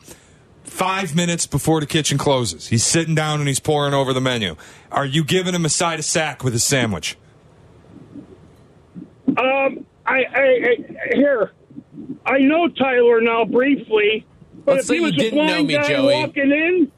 [0.63, 2.67] five minutes before the kitchen closes.
[2.67, 4.55] He's sitting down and he's pouring over the menu.
[4.91, 7.17] Are you giving him a side of sack with his sandwich?
[9.27, 10.75] Um, I, I, I
[11.13, 11.51] here,
[12.25, 14.25] I know Tyler now briefly,
[14.65, 16.13] but Let's if say he you was a didn't know blind me, guy Joey.
[16.13, 16.91] walking in,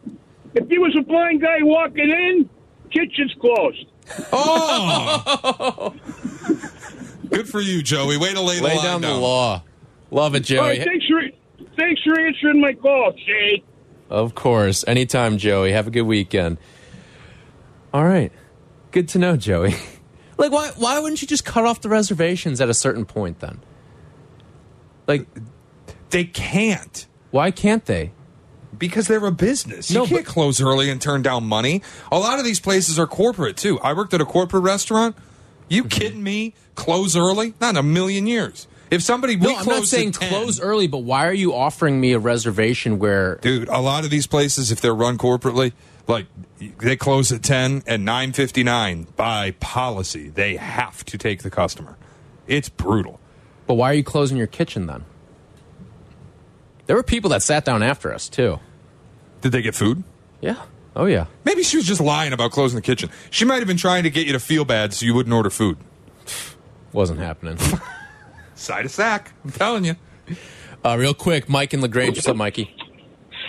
[0.53, 2.49] if he was a blind guy walking in,
[2.91, 3.85] kitchen's closed.
[4.31, 5.93] Oh,
[7.29, 8.17] good for you, Joey.
[8.17, 9.63] Way to lay the Lay line down the law.
[10.11, 10.85] Love it, All right, Joey.
[10.85, 11.21] thanks for
[11.77, 13.63] thanks for answering my call, Shea.
[14.09, 14.85] Of course.
[14.87, 15.71] Anytime, Joey.
[15.71, 16.57] Have a good weekend.
[17.93, 18.31] All right.
[18.91, 19.73] Good to know, Joey.
[20.37, 23.59] like, why, why wouldn't you just cut off the reservations at a certain point then?
[25.07, 25.25] Like,
[26.11, 28.11] They can't why can't they?
[28.77, 29.89] because they're a business.
[29.89, 31.81] No, you can't but- close early and turn down money.
[32.11, 33.79] A lot of these places are corporate too.
[33.79, 35.15] I worked at a corporate restaurant.
[35.69, 35.87] You Mm-hmm.
[35.89, 36.53] kidding me?
[36.75, 37.53] Close early?
[37.61, 38.67] Not in a million years.
[38.91, 41.53] If somebody we No, I'm not close saying 10, close early, but why are you
[41.55, 43.69] offering me a reservation where dude.
[43.69, 45.71] A lot of these places, if they're run corporately,
[46.05, 46.25] like
[46.79, 51.49] they close at ten and nine fifty nine by policy, they have to take the
[51.49, 51.95] customer.
[52.45, 53.19] It's brutal.
[53.67, 55.05] But why are you closing your kitchen then?
[56.87, 58.59] There were people that sat down after us too.
[59.41, 60.03] Did they get food?
[60.41, 60.61] Yeah.
[60.95, 61.25] Oh yeah.
[61.43, 63.09] Maybe she was just lying about closing the kitchen.
[63.29, 65.49] She might have been trying to get you to feel bad so you wouldn't order
[65.49, 65.77] food.
[66.93, 67.57] Wasn't happening.
[68.55, 69.33] Side of sack.
[69.43, 69.95] I'm telling you.
[70.85, 72.15] uh, real quick, Mike and LaGrange.
[72.15, 72.73] What's up, Mikey?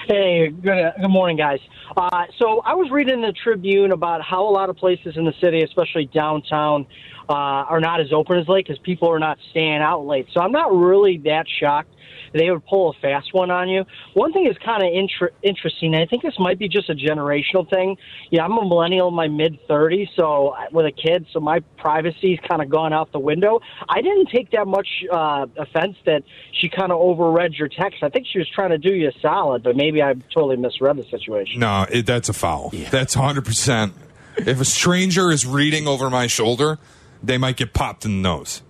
[0.08, 1.60] Hey, good good morning, guys.
[1.96, 5.32] Uh, so I was reading the Tribune about how a lot of places in the
[5.40, 6.86] city, especially downtown,
[7.28, 10.26] uh, are not as open as late because people are not staying out late.
[10.32, 11.90] So I'm not really that shocked
[12.38, 13.84] they would pull a fast one on you.
[14.14, 15.94] One thing is kind of inter- interesting.
[15.94, 17.96] and I think this might be just a generational thing.
[18.30, 22.38] Yeah, I'm a millennial in my mid 30s, so with a kid, so my privacy's
[22.48, 23.60] kind of gone out the window.
[23.88, 26.22] I didn't take that much uh, offense that
[26.52, 28.02] she kind of overread your text.
[28.02, 30.96] I think she was trying to do you a solid, but maybe I totally misread
[30.96, 31.60] the situation.
[31.60, 32.70] No, it, that's a foul.
[32.90, 33.92] That's 100%.
[34.38, 36.78] If a stranger is reading over my shoulder,
[37.22, 38.62] they might get popped in the nose.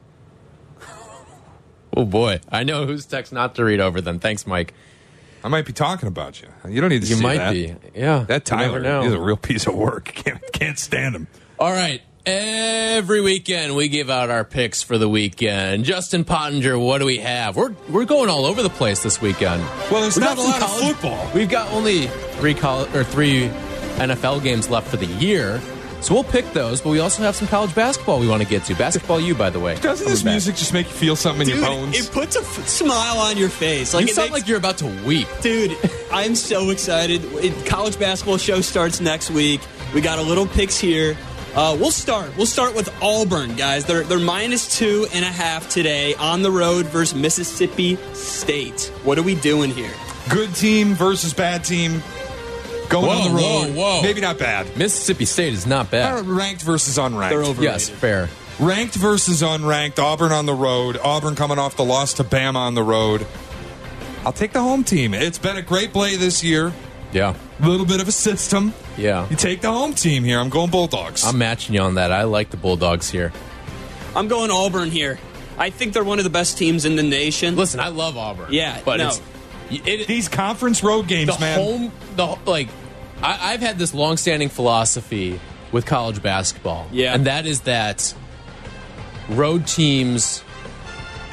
[1.95, 4.01] Oh boy, I know whose text not to read over.
[4.01, 4.75] Then thanks, Mike.
[5.45, 6.49] I might be talking about you.
[6.69, 7.53] You don't need to You might that.
[7.53, 7.75] be.
[7.95, 10.05] Yeah, That Tyler, he's a real piece of work.
[10.15, 11.27] Can't, can't stand him.
[11.59, 12.03] All right.
[12.27, 15.85] Every weekend we give out our picks for the weekend.
[15.85, 17.55] Justin Pottinger, what do we have?
[17.57, 19.63] We're we're going all over the place this weekend.
[19.93, 21.31] Well, there's We not a lot of football.
[21.33, 23.49] We've got only three college or three
[23.99, 25.61] NFL games left for the year,
[26.01, 26.81] so we'll pick those.
[26.81, 28.75] But we also have some college basketball we want to get to.
[28.75, 29.75] Basketball, you by the way.
[29.77, 30.33] Doesn't Coming this back.
[30.33, 31.97] music just make you feel something in your bones?
[31.99, 33.95] it puts a f- smile on your face.
[33.95, 35.29] Like You it sound makes- like you're about to weep.
[35.43, 35.77] Dude,
[36.13, 37.23] I'm so excited.
[37.35, 39.61] It, college basketball show starts next week.
[39.95, 41.17] We got a little picks here.
[41.55, 42.37] Uh, we'll start.
[42.37, 43.87] We'll start with Auburn, guys.
[43.87, 48.93] They're they're minus two and a half today on the road versus Mississippi State.
[49.05, 49.93] What are we doing here?
[50.29, 52.03] Good team versus bad team.
[52.89, 53.75] Going Whoa, on the road.
[53.77, 54.03] whoa, whoa.
[54.03, 54.77] Maybe not bad.
[54.77, 56.25] Mississippi State is not bad.
[56.27, 57.31] Ranked versus unranked.
[57.31, 57.63] They're overrated.
[57.63, 58.29] Yes, fair.
[58.61, 59.99] Ranked versus unranked.
[59.99, 60.97] Auburn on the road.
[61.03, 63.27] Auburn coming off the loss to Bama on the road.
[64.25, 65.15] I'll take the home team.
[65.15, 66.73] It's been a great play this year.
[67.13, 68.75] Yeah, A little bit of a system.
[68.97, 69.29] yeah.
[69.31, 70.39] You take the home team here.
[70.41, 71.25] I'm going Bulldogs.
[71.25, 72.13] I'm matching you on that.
[72.13, 73.33] I like the Bulldogs here.
[74.15, 75.19] I'm going Auburn here.
[75.57, 77.57] I think they're one of the best teams in the nation.
[77.57, 78.53] Listen, I love Auburn.
[78.53, 79.13] Yeah, but no.
[79.71, 81.59] It's it, These conference road games, the man.
[81.59, 82.69] home the like
[83.23, 85.41] I, I've had this long-standing philosophy
[85.73, 87.15] with college basketball Yeah.
[87.15, 88.15] and that is that
[89.29, 90.43] road teams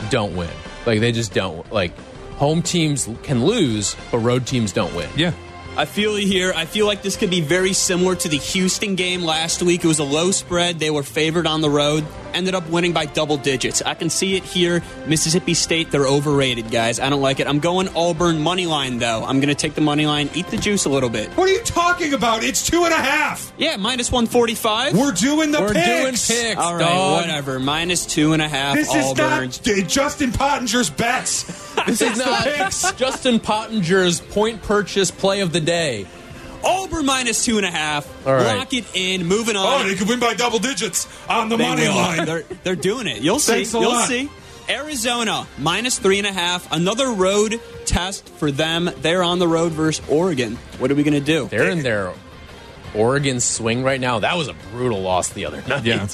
[0.10, 0.50] don't win
[0.86, 1.98] like they just don't like
[2.38, 5.32] home teams can lose but road teams don't win yeah.
[5.76, 6.54] I feel you here.
[6.56, 9.84] I feel like this could be very similar to the Houston game last week.
[9.84, 10.78] It was a low spread.
[10.78, 12.06] They were favored on the road.
[12.36, 13.82] Ended up winning by double digits.
[13.82, 14.84] I can see it here.
[15.08, 17.00] Mississippi State, they're overrated, guys.
[17.00, 17.48] I don't like it.
[17.48, 19.24] I'm going Auburn money line though.
[19.26, 21.30] I'm going to take the money line, eat the juice a little bit.
[21.30, 22.44] What are you talking about?
[22.44, 23.52] It's two and a half.
[23.58, 24.96] Yeah, minus 145.
[24.96, 26.28] We're doing the we're picks.
[26.28, 27.22] doing picks All right, dog.
[27.22, 27.60] whatever.
[27.60, 28.76] Minus two and a half.
[28.76, 31.73] This is not Justin Pottinger's bets.
[31.88, 32.43] This is not
[32.98, 36.06] Justin Pottinger's point purchase play of the day
[36.65, 38.08] Auburn minus two and a half.
[38.26, 38.58] All right.
[38.58, 39.26] Lock it in.
[39.26, 39.88] Moving Oh, on.
[39.88, 41.96] they could win by double digits on the They money will.
[41.96, 42.26] line.
[42.26, 43.22] They're, they're doing it.
[43.22, 43.63] You'll see.
[43.63, 44.08] A You'll lot.
[44.08, 44.30] see.
[44.69, 46.72] Arizona minus three and a half.
[46.72, 48.89] Another road test for them.
[49.02, 50.56] They're on the road versus Oregon.
[50.80, 51.48] What are we going to do?
[51.50, 52.13] they're in their
[52.96, 56.08] Oregon swing right now that was a brutal loss the other night Yeah.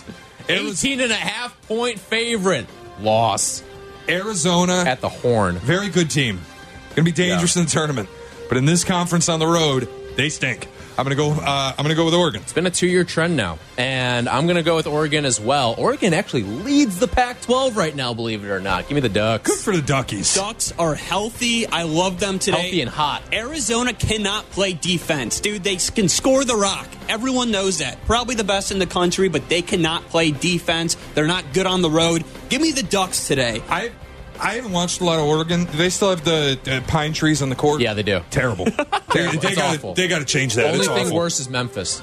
[0.47, 2.65] It was- 18 and a half point favorite
[3.01, 3.61] loss
[4.07, 6.41] Arizona, at the horn very good team.
[6.89, 8.09] Going to be dangerous in the tournament,
[8.47, 10.67] but in this conference on the road, they stink.
[10.99, 11.31] I'm going to go.
[11.31, 12.41] Uh, I'm going to go with Oregon.
[12.41, 15.39] It's been a two year trend now, and I'm going to go with Oregon as
[15.39, 15.73] well.
[15.77, 18.89] Oregon actually leads the Pac 12 right now, believe it or not.
[18.89, 19.49] Give me the Ducks.
[19.49, 20.35] Good for the Duckies.
[20.35, 21.65] Ducks are healthy.
[21.65, 22.59] I love them today.
[22.59, 23.23] Healthy and hot.
[23.31, 25.39] Arizona cannot play defense.
[25.39, 26.89] Dude, they can score the rock.
[27.07, 27.97] Everyone knows that.
[28.05, 30.97] Probably the best in the country, but they cannot play defense.
[31.15, 32.25] They're not good on the road.
[32.49, 33.63] Give me the Ducks today.
[33.69, 33.93] I
[34.41, 35.65] I haven't watched a lot of Oregon.
[35.65, 37.81] Do they still have the uh, pine trees on the court?
[37.81, 38.21] Yeah, they do.
[38.31, 38.65] Terrible.
[38.65, 38.71] they
[39.09, 39.39] Terrible.
[39.41, 40.67] they It's got they got to change that.
[40.67, 41.17] Only it's thing awful.
[41.17, 42.01] worse is Memphis.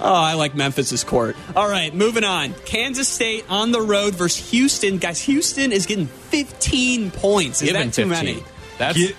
[0.00, 1.36] Oh, I like Memphis's court.
[1.54, 2.52] All right, moving on.
[2.66, 4.98] Kansas State on the road versus Houston.
[4.98, 7.62] Guys, Houston is getting 15 points.
[7.62, 8.08] Is Given that too 15.
[8.08, 8.44] many?
[8.78, 9.16] That's Get-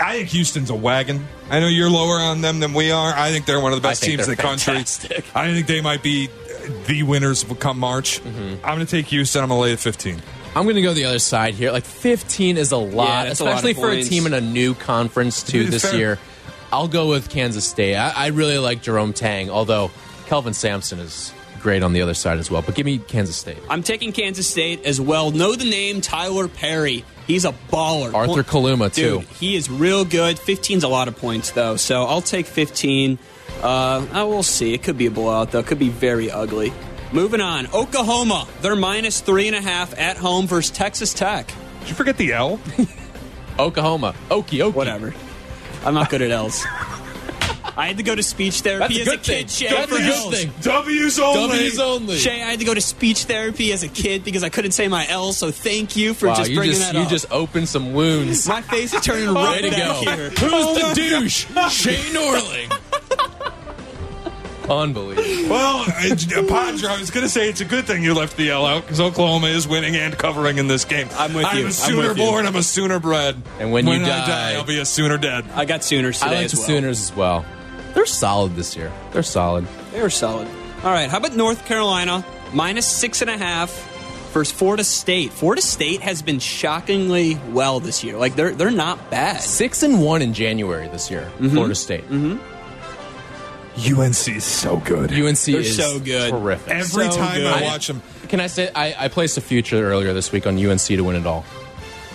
[0.00, 1.26] I think Houston's a wagon.
[1.50, 3.12] I know you're lower on them than we are.
[3.14, 4.76] I think they're one of the best teams in the they're country.
[5.34, 6.28] I think they might be
[6.86, 8.22] the winners come March.
[8.22, 8.64] Mm-hmm.
[8.64, 9.42] I'm going to take Houston.
[9.42, 10.22] I'm going to lay at 15.
[10.54, 11.70] I'm going to go the other side here.
[11.70, 14.40] Like 15 is a lot, Yeah, that's a lot especially for a team in a
[14.40, 15.98] new conference too this fair.
[15.98, 16.18] year.
[16.72, 17.96] I'll go with Kansas State.
[17.96, 19.90] I, I really like Jerome Tang, although
[20.26, 22.62] Kelvin Sampson is great on the other side as well.
[22.62, 23.58] But give me Kansas State.
[23.68, 25.30] I'm taking Kansas State as well.
[25.30, 27.04] Know the name Tylor Perry.
[27.26, 28.12] He's a baller.
[28.14, 29.20] Arthur Kaluma too.
[29.20, 30.36] Dude, he is real good.
[30.36, 33.18] 15's a lot of points, though, so I'll take 15.
[33.62, 34.72] Uh, I will see.
[34.74, 35.60] It could be a blowout, though.
[35.60, 36.72] It could be very ugly.
[37.12, 37.66] Moving on.
[37.72, 38.46] Oklahoma.
[38.60, 41.52] They're minus three and a half at home versus Texas Tech.
[41.80, 42.60] Did you forget the L?
[43.58, 44.74] Oklahoma, Okie Okie.
[44.74, 45.12] Whatever.
[45.84, 46.64] I'm not good at L's.
[47.76, 49.50] I had to go to speech therapy That's a as a good kid.
[49.50, 50.52] Shea, That's for a good thing.
[50.60, 51.48] W's only.
[51.58, 52.16] W's only.
[52.18, 54.88] Shea, I had to go to speech therapy as a kid because I couldn't say
[54.88, 55.32] my L.
[55.32, 57.06] So thank you for Wow, just you bringing just that you up.
[57.06, 58.46] You just opened some wounds.
[58.48, 59.94] my face is turning red to back go.
[60.00, 60.30] here.
[60.30, 61.46] Who's the oh douche?
[61.70, 62.89] Shea Norling.
[64.70, 65.50] Unbelievable.
[65.50, 65.92] Well, uh,
[66.48, 68.82] Padre, I was going to say it's a good thing you left the L out
[68.82, 71.08] because Oklahoma is winning and covering in this game.
[71.14, 71.62] I'm with I'm you.
[71.62, 72.24] a I'm a Sooner with you.
[72.24, 73.42] born, I'm a Sooner bred.
[73.58, 75.44] And when you I die- die, I'll be a Sooner dead.
[75.54, 76.66] I got Sooners today I like as the well.
[76.66, 77.44] Sooners as well.
[77.94, 78.92] They're solid this year.
[79.12, 79.66] They're solid.
[79.92, 80.46] They were solid.
[80.84, 83.70] All right, how about North Carolina minus six and a half
[84.32, 85.32] versus Florida State?
[85.32, 88.16] Florida State has been shockingly well this year.
[88.16, 89.40] Like they're they're not bad.
[89.40, 91.28] Six and one in January this year.
[91.38, 92.04] Florida State.
[93.76, 95.12] UNC is so good.
[95.12, 96.30] UNC They're is so good.
[96.30, 96.68] terrific.
[96.72, 100.12] Every so time I watch them, Can I say I, I placed a future earlier
[100.12, 101.44] this week on UNC to win it all?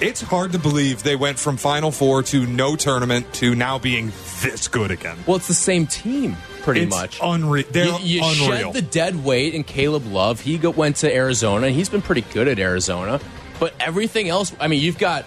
[0.01, 4.11] it's hard to believe they went from Final Four to no tournament to now being
[4.41, 5.17] this good again.
[5.25, 7.19] Well, it's the same team, pretty it's much.
[7.23, 7.63] unreal.
[7.71, 8.73] They're you, you unreal.
[8.73, 10.41] shed the dead weight in Caleb Love.
[10.41, 11.69] He go, went to Arizona.
[11.69, 13.21] He's been pretty good at Arizona.
[13.57, 15.23] But everything else, I mean, you've got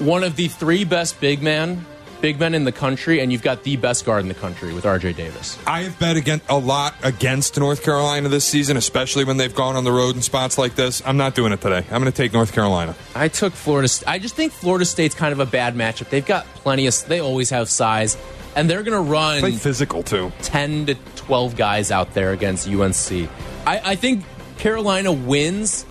[0.00, 1.86] one of the three best big men,
[2.20, 4.84] big men in the country, and you've got the best guard in the country with
[4.84, 5.58] RJ Davis.
[5.66, 9.76] I have bet against a lot against North Carolina this season, especially when they've gone
[9.76, 11.02] on the road in spots like this.
[11.06, 11.84] I'm not doing it today.
[11.90, 12.94] I'm going to take North Carolina.
[13.14, 13.88] I took Florida.
[14.06, 16.08] I just think Florida State's kind of a bad matchup.
[16.10, 16.94] They've got plenty of.
[17.06, 18.16] They always have size,
[18.56, 20.32] and they're going to run Play physical too.
[20.42, 23.28] 10 to 12 guys out there against UNC.
[23.66, 24.24] I, I think
[24.58, 25.86] Carolina wins,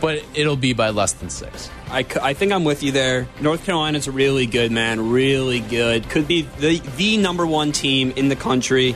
[0.00, 1.70] but it'll be by less than six.
[1.90, 3.26] I, I think I'm with you there.
[3.40, 5.10] North Carolina's really good, man.
[5.10, 6.08] Really good.
[6.10, 8.94] Could be the, the number one team in the country.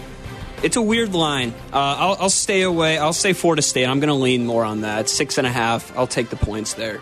[0.62, 1.54] It's a weird line.
[1.72, 2.98] Uh, I'll, I'll stay away.
[2.98, 3.86] I'll say Florida State.
[3.86, 5.08] I'm going to lean more on that.
[5.08, 5.96] Six and a half.
[5.96, 7.00] I'll take the points there.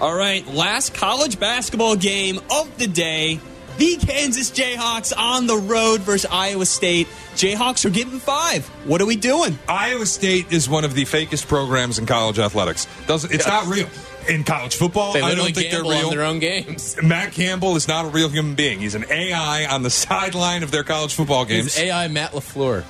[0.00, 3.38] All right, last college basketball game of the day.
[3.78, 7.06] The Kansas Jayhawks on the road versus Iowa State.
[7.36, 8.66] Jayhawks are getting five.
[8.84, 9.58] What are we doing?
[9.68, 12.86] Iowa State is one of the fakest programs in college athletics.
[13.06, 13.86] Doesn't it's not real
[14.28, 15.12] in college football?
[15.12, 16.06] They I don't think they're real.
[16.08, 16.96] on their own games.
[17.02, 18.80] Matt Campbell is not a real human being.
[18.80, 21.74] He's an AI on the sideline of their college football games.
[21.76, 22.84] He's AI Matt LaFleur.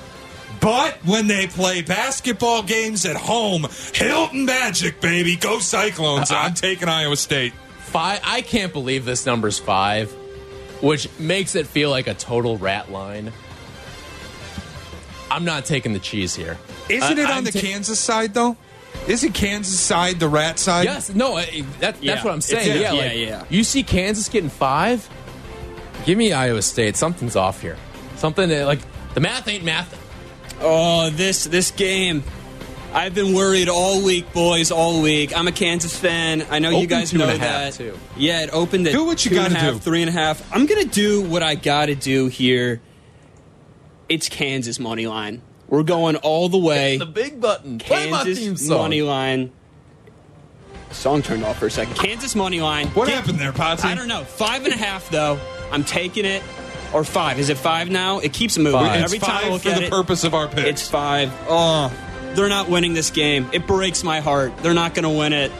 [0.59, 6.31] But when they play basketball games at home, Hilton Magic, baby, go Cyclones.
[6.31, 6.37] Uh-uh.
[6.39, 7.53] I'm taking Iowa State.
[7.79, 8.21] Five.
[8.23, 10.09] I can't believe this number's five,
[10.81, 13.33] which makes it feel like a total rat line.
[15.29, 16.57] I'm not taking the cheese here.
[16.89, 18.55] Isn't I- it on I'm the ta- Kansas side though?
[19.07, 20.85] Isn't Kansas side the rat side?
[20.85, 22.67] Yes, no, I- that, Yeah, that's what I'm saying.
[22.67, 23.43] yeah, Yeah, yeah, like, yeah.
[23.49, 25.07] You see Kansas getting five?
[26.05, 26.95] Give me Iowa State.
[26.95, 27.77] Something's off here.
[28.17, 28.79] Something that, like
[29.13, 29.99] the math ain't math.
[30.61, 32.23] Oh, this this game.
[32.93, 35.35] I've been worried all week, boys, all week.
[35.35, 36.45] I'm a Kansas fan.
[36.51, 37.63] I know you guys two know and a that.
[37.65, 37.97] half, too.
[38.15, 39.79] Yeah, it opened at Do what you two and a gotta half, do.
[39.79, 40.53] three and a half.
[40.55, 42.81] I'm gonna do what I gotta do here.
[44.09, 45.41] It's Kansas money line.
[45.73, 46.97] We're going all the way.
[46.99, 47.79] The big button.
[47.79, 48.77] Play my theme Kansas song.
[48.77, 49.51] money line.
[50.91, 51.95] Song turned off for a second.
[51.95, 52.89] Kansas money line.
[52.89, 53.85] What Get- happened there, Potsy?
[53.85, 54.23] I don't know.
[54.23, 55.39] Five and a half though.
[55.71, 56.43] I'm taking it.
[56.93, 57.39] Or five.
[57.39, 58.19] Is it five now?
[58.19, 58.73] It keeps moving.
[58.81, 59.01] Five.
[59.01, 60.67] It's Every time I five look for at the it, purpose of our pick.
[60.67, 61.31] it's five.
[61.49, 61.91] Oh,
[62.35, 63.49] they're not winning this game.
[63.51, 64.55] It breaks my heart.
[64.59, 65.51] They're not going to win it.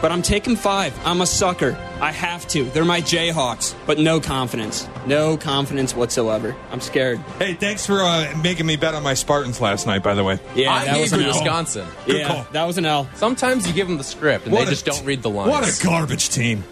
[0.00, 0.96] But I'm taking five.
[1.04, 1.76] I'm a sucker.
[2.00, 2.64] I have to.
[2.64, 4.86] They're my Jayhawks, but no confidence.
[5.06, 6.54] No confidence whatsoever.
[6.70, 7.18] I'm scared.
[7.38, 10.02] Hey, thanks for uh, making me bet on my Spartans last night.
[10.02, 11.28] By the way, Yeah, I that was an L.
[11.28, 11.86] Wisconsin.
[12.04, 12.46] Good yeah, call.
[12.52, 13.08] that was an L.
[13.14, 15.50] Sometimes you give them the script and What they a just don't read the lines.
[15.50, 16.64] What a garbage team!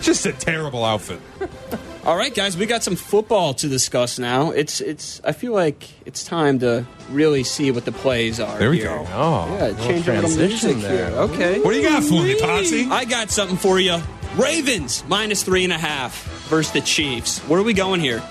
[0.00, 1.20] Just a terrible outfit.
[2.06, 4.50] All right, guys, we got some football to discuss now.
[4.50, 5.20] It's it's.
[5.22, 8.58] I feel like it's time to really see what the plays are.
[8.58, 8.88] There we here.
[8.88, 9.06] go.
[9.12, 11.10] Oh, Yeah, little change a little transition music there.
[11.10, 11.18] here.
[11.18, 11.60] Okay.
[11.60, 12.90] What do you got for me, Potsy?
[12.90, 13.98] I got something for you.
[14.36, 17.40] Ravens minus three and a half versus the Chiefs.
[17.40, 18.22] Where are we going here?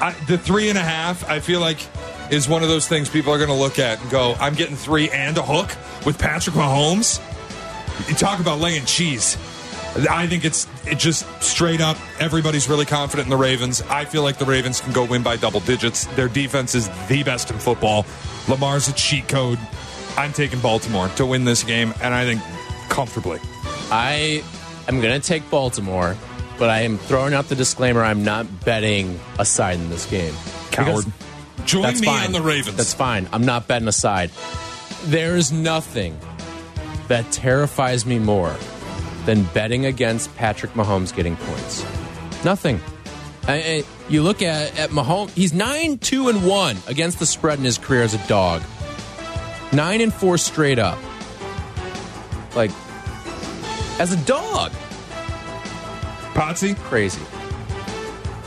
[0.00, 1.78] I, the three and a half, I feel like,
[2.30, 4.76] is one of those things people are going to look at and go, "I'm getting
[4.76, 5.70] three and a hook
[6.04, 7.20] with Patrick Mahomes."
[8.08, 9.36] You talk about laying cheese.
[10.10, 11.96] I think it's it just straight up.
[12.18, 13.80] Everybody's really confident in the Ravens.
[13.82, 16.06] I feel like the Ravens can go win by double digits.
[16.16, 18.04] Their defense is the best in football.
[18.48, 19.58] Lamar's a cheat code.
[20.16, 22.42] I'm taking Baltimore to win this game, and I think
[22.88, 23.38] comfortably.
[23.90, 24.42] I
[24.88, 26.16] am going to take Baltimore,
[26.58, 30.34] but I am throwing out the disclaimer I'm not betting a side in this game.
[30.70, 31.04] Coward.
[31.04, 32.26] Because Join That's me fine.
[32.26, 32.76] on the Ravens.
[32.76, 33.26] That's fine.
[33.32, 34.30] I'm not betting a side.
[35.04, 36.18] There is nothing
[37.08, 38.54] that terrifies me more
[39.24, 41.82] than betting against Patrick Mahomes getting points.
[42.44, 42.80] Nothing.
[43.48, 47.58] I, I- you look at, at Mahomes, he's 9 2 and 1 against the spread
[47.58, 48.60] in his career as a dog.
[49.72, 50.98] 9 and 4 straight up.
[52.54, 52.70] Like,
[53.98, 54.72] as a dog.
[56.34, 56.76] Potsy.
[56.76, 57.22] Crazy.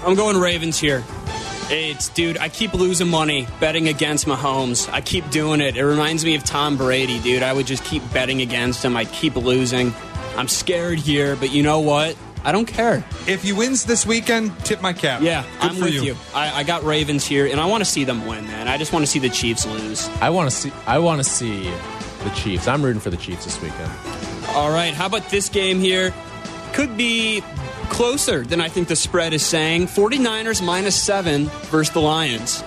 [0.06, 1.04] I'm going Ravens here.
[1.70, 4.90] It's dude, I keep losing money betting against Mahomes.
[4.92, 5.76] I keep doing it.
[5.76, 7.44] It reminds me of Tom Brady, dude.
[7.44, 8.96] I would just keep betting against him.
[8.96, 9.94] I'd keep losing.
[10.38, 12.16] I'm scared here, but you know what?
[12.46, 13.04] I don't care.
[13.28, 15.22] If he wins this weekend, tip my cap.
[15.22, 16.16] Yeah, Good I'm for with you.
[16.34, 18.70] I, I got Ravens here, and I want to see them win, man.
[18.70, 20.08] I just want to see the Chiefs lose.
[20.22, 21.70] I want to see I want to see
[22.24, 22.70] the Chiefs.
[22.70, 23.92] I'm rooting for the Chiefs this weekend.
[24.58, 26.12] All right, how about this game here?
[26.74, 27.44] Could be
[27.90, 29.86] closer than I think the spread is saying.
[29.86, 32.64] 49ers minus seven versus the Lions.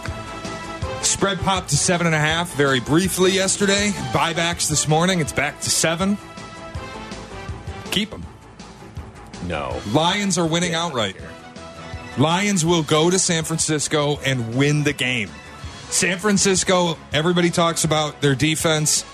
[1.03, 3.91] Spread popped to seven and a half very briefly yesterday.
[4.13, 5.19] Buybacks this morning.
[5.19, 6.17] It's back to seven.
[7.91, 8.25] Keep them.
[9.49, 9.81] No.
[9.91, 11.17] Lions are winning outright.
[12.17, 15.29] Lions will go to San Francisco and win the game.
[15.89, 19.05] San Francisco, everybody talks about their defense,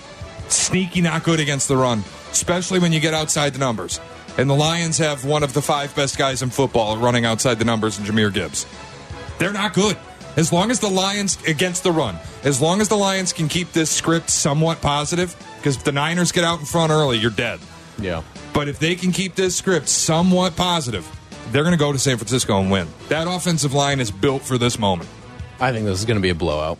[0.47, 3.99] sneaky, not good against the run, especially when you get outside the numbers.
[4.37, 7.65] And the Lions have one of the five best guys in football running outside the
[7.65, 8.65] numbers in Jahmyr Gibbs.
[9.39, 9.97] They're not good.
[10.35, 13.71] As long as the Lions against the run, as long as the Lions can keep
[13.71, 17.59] this script somewhat positive, because if the Niners get out in front early, you're dead.
[17.97, 18.21] Yeah.
[18.53, 21.07] But if they can keep this script somewhat positive,
[21.51, 22.87] they're going to go to San Francisco and win.
[23.09, 25.09] That offensive line is built for this moment.
[25.59, 26.77] I think this is going to be a blowout.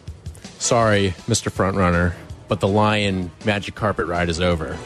[0.59, 1.51] Sorry, Mr.
[1.51, 2.13] Frontrunner,
[2.47, 4.77] but the Lion magic carpet ride is over.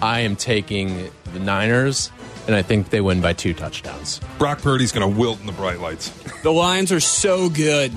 [0.00, 2.10] I am taking the Niners,
[2.46, 4.20] and I think they win by two touchdowns.
[4.38, 6.10] Brock Purdy's going to wilt in the bright lights.
[6.42, 7.92] The Lions are so good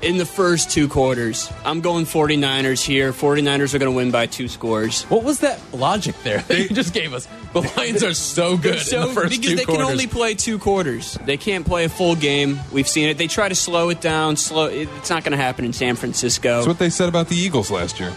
[0.00, 1.50] in the first two quarters.
[1.64, 3.10] I'm going 49ers here.
[3.12, 5.02] 49ers are going to win by two scores.
[5.04, 7.26] What was that logic there that you just gave us?
[7.54, 9.84] The Lions are so good So, in the first because two they quarters.
[9.84, 11.14] can only play two quarters.
[11.24, 12.60] They can't play a full game.
[12.70, 13.16] We've seen it.
[13.18, 14.36] They try to slow it down.
[14.36, 14.66] Slow.
[14.66, 16.56] It's not going to happen in San Francisco.
[16.56, 18.12] That's what they said about the Eagles last year.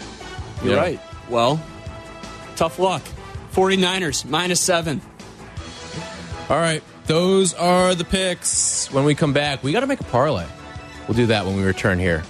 [0.62, 0.80] You're Yeah.
[0.80, 1.00] right.
[1.30, 1.60] Well,
[2.58, 3.02] tough luck.
[3.52, 5.00] 49ers minus seven.
[6.50, 8.90] All right, those are the picks.
[8.92, 10.46] When we come back, we got to make a parlay.
[11.06, 12.22] We'll do that when we return here.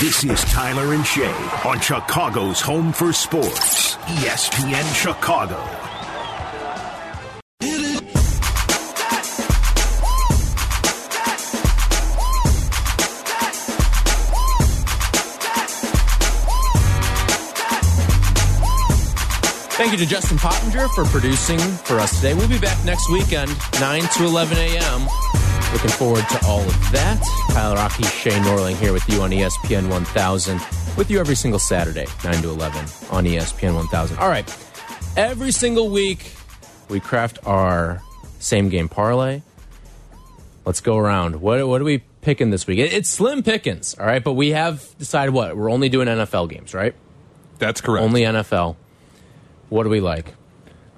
[0.00, 1.32] This is Tyler and Shea
[1.64, 5.89] on Chicago's Home for Sports, ESPN Chicago.
[19.80, 22.34] Thank you to Justin Pottinger for producing for us today.
[22.34, 23.50] We'll be back next weekend,
[23.80, 25.08] 9 to 11 a.m.
[25.72, 27.18] Looking forward to all of that.
[27.52, 30.60] Tyler Rocky, Shane Norling here with you on ESPN 1000.
[30.98, 32.78] With you every single Saturday, 9 to 11
[33.10, 34.18] on ESPN 1000.
[34.18, 34.46] All right.
[35.16, 36.30] Every single week,
[36.90, 38.02] we craft our
[38.38, 39.40] same game parlay.
[40.66, 41.40] Let's go around.
[41.40, 42.80] What, what are we picking this week?
[42.80, 44.22] It- It's slim pickings, all right?
[44.22, 45.56] But we have decided what?
[45.56, 46.94] We're only doing NFL games, right?
[47.58, 48.04] That's correct.
[48.04, 48.76] Only NFL.
[49.70, 50.34] What do we like?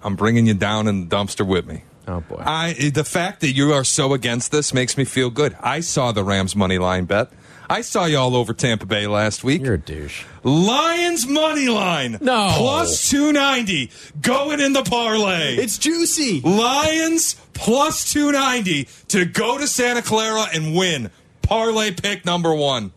[0.03, 1.85] I'm bringing you down in the dumpster with me.
[2.09, 2.43] Oh, boy.
[2.45, 5.57] I the fact that you are so against this makes me feel good.
[5.61, 7.31] I saw the Rams money line bet.
[7.70, 9.62] I saw you all over Tampa Bay last week.
[9.62, 10.25] You're a douche.
[10.43, 12.18] Lions money line.
[12.20, 12.53] No.
[12.57, 15.57] Plus 290 going in the parlay.
[15.57, 16.41] It's juicy.
[16.41, 21.11] Lions plus 290 to go to Santa Clara and win.
[21.41, 22.93] Parlay pick number 1.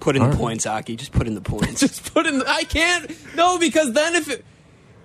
[0.00, 0.36] Put in the right.
[0.36, 0.96] points, Aki.
[0.96, 1.80] Just put in the points.
[1.80, 2.42] Just put in.
[2.42, 3.10] I can't.
[3.36, 4.44] No, because then if it,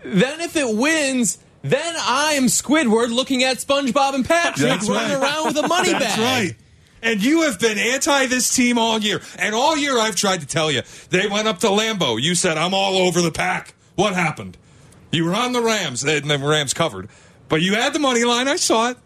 [0.04, 5.20] then if it wins, then I am Squidward looking at SpongeBob and Patrick That's running
[5.20, 5.24] right.
[5.24, 6.18] around with a money That's bag.
[6.20, 6.56] That's right.
[7.02, 9.22] And you have been anti this team all year.
[9.38, 10.82] And all year I've tried to tell you.
[11.10, 12.22] They went up to Lambeau.
[12.22, 13.74] You said, I'm all over the pack.
[13.96, 14.58] What happened?
[15.12, 17.10] You were on the Rams, and the Rams covered.
[17.48, 18.48] But you had the money line.
[18.48, 18.98] I saw it.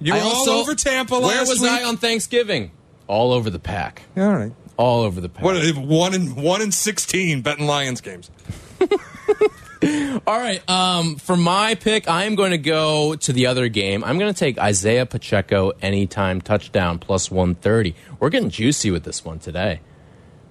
[0.00, 1.70] You were also- all over Tampa last Where was week.
[1.70, 2.70] I on Thanksgiving?
[3.08, 4.02] All over the pack.
[4.16, 4.52] All right.
[4.76, 5.42] All over the pack.
[5.42, 8.30] What one in one in sixteen betting Lions games?
[10.26, 10.68] All right.
[10.68, 14.04] Um, for my pick, I am going to go to the other game.
[14.04, 17.94] I'm going to take Isaiah Pacheco anytime touchdown plus 130.
[18.18, 19.80] We're getting juicy with this one today.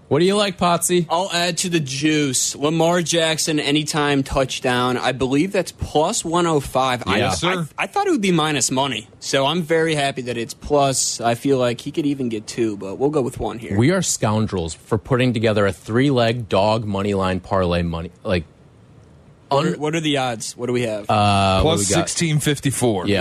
[0.08, 1.08] What do you like, Potsy?
[1.10, 2.56] I'll add to the juice.
[2.56, 4.98] Lamar Jackson, anytime touchdown.
[4.98, 7.04] I believe that's plus 105.
[7.08, 7.18] I, Yeah.
[7.18, 7.68] Yes, sir.
[7.76, 9.08] I, I thought it would be minus money.
[9.20, 11.20] So I'm very happy that it's plus.
[11.20, 13.76] I feel like he could even get two, but we'll go with one here.
[13.76, 18.12] We are scoundrels for putting together a three-leg dog money line parlay money.
[18.24, 18.44] Like,
[19.50, 20.56] what, are, what are the odds?
[20.58, 21.10] What do we have?
[21.10, 23.08] uh, Plus we sixteen fifty four.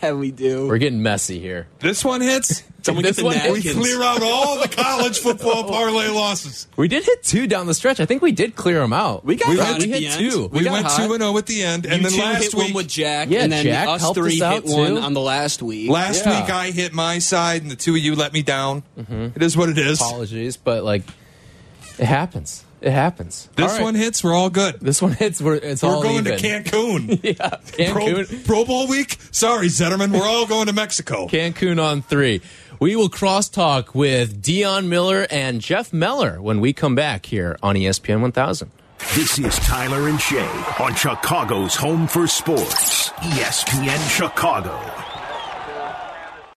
[0.00, 0.66] Yeah, we do.
[0.68, 1.66] we're getting messy here.
[1.80, 2.62] This one hits.
[2.82, 6.68] Someone this get the one- We clear out all the college football parlay losses.
[6.76, 7.98] We did hit two down the stretch.
[8.00, 9.24] I think we did clear them out.
[9.24, 10.46] We got we, hot we hit two.
[10.46, 10.96] We, got went hot.
[11.06, 12.88] two and zero at the end, and you then two last hit week, one with
[12.88, 14.98] Jack, Yeah, and then Jack us helped three us hit out, one too.
[14.98, 15.90] on the last week.
[15.90, 16.40] last Yeah.
[16.40, 18.84] week I hit my side, and the two of you let me down.
[18.96, 20.00] It is what it is.
[20.00, 21.02] Apologies, but like,
[21.98, 22.64] it happens.
[22.80, 23.48] It happens.
[23.56, 23.84] This All right.
[23.84, 24.22] one hits.
[24.22, 24.78] We're all good.
[24.80, 25.40] This one hits.
[25.42, 26.38] We're, it's We're all going even.
[26.38, 27.20] to Cancun.
[27.24, 27.34] Yeah,
[27.90, 28.46] Cancun.
[28.46, 29.16] Pro Bowl week.
[29.32, 30.12] Sorry, Zetterman.
[30.12, 31.26] We're all going to Mexico.
[31.28, 32.40] Cancun on three.
[32.80, 37.74] We will crosstalk with Dion Miller and Jeff Meller when we come back here on
[37.74, 38.70] ESPN 1000.
[39.14, 40.46] This is Tyler and Shea
[40.78, 44.76] on Chicago's Home for Sports, ESPN Chicago.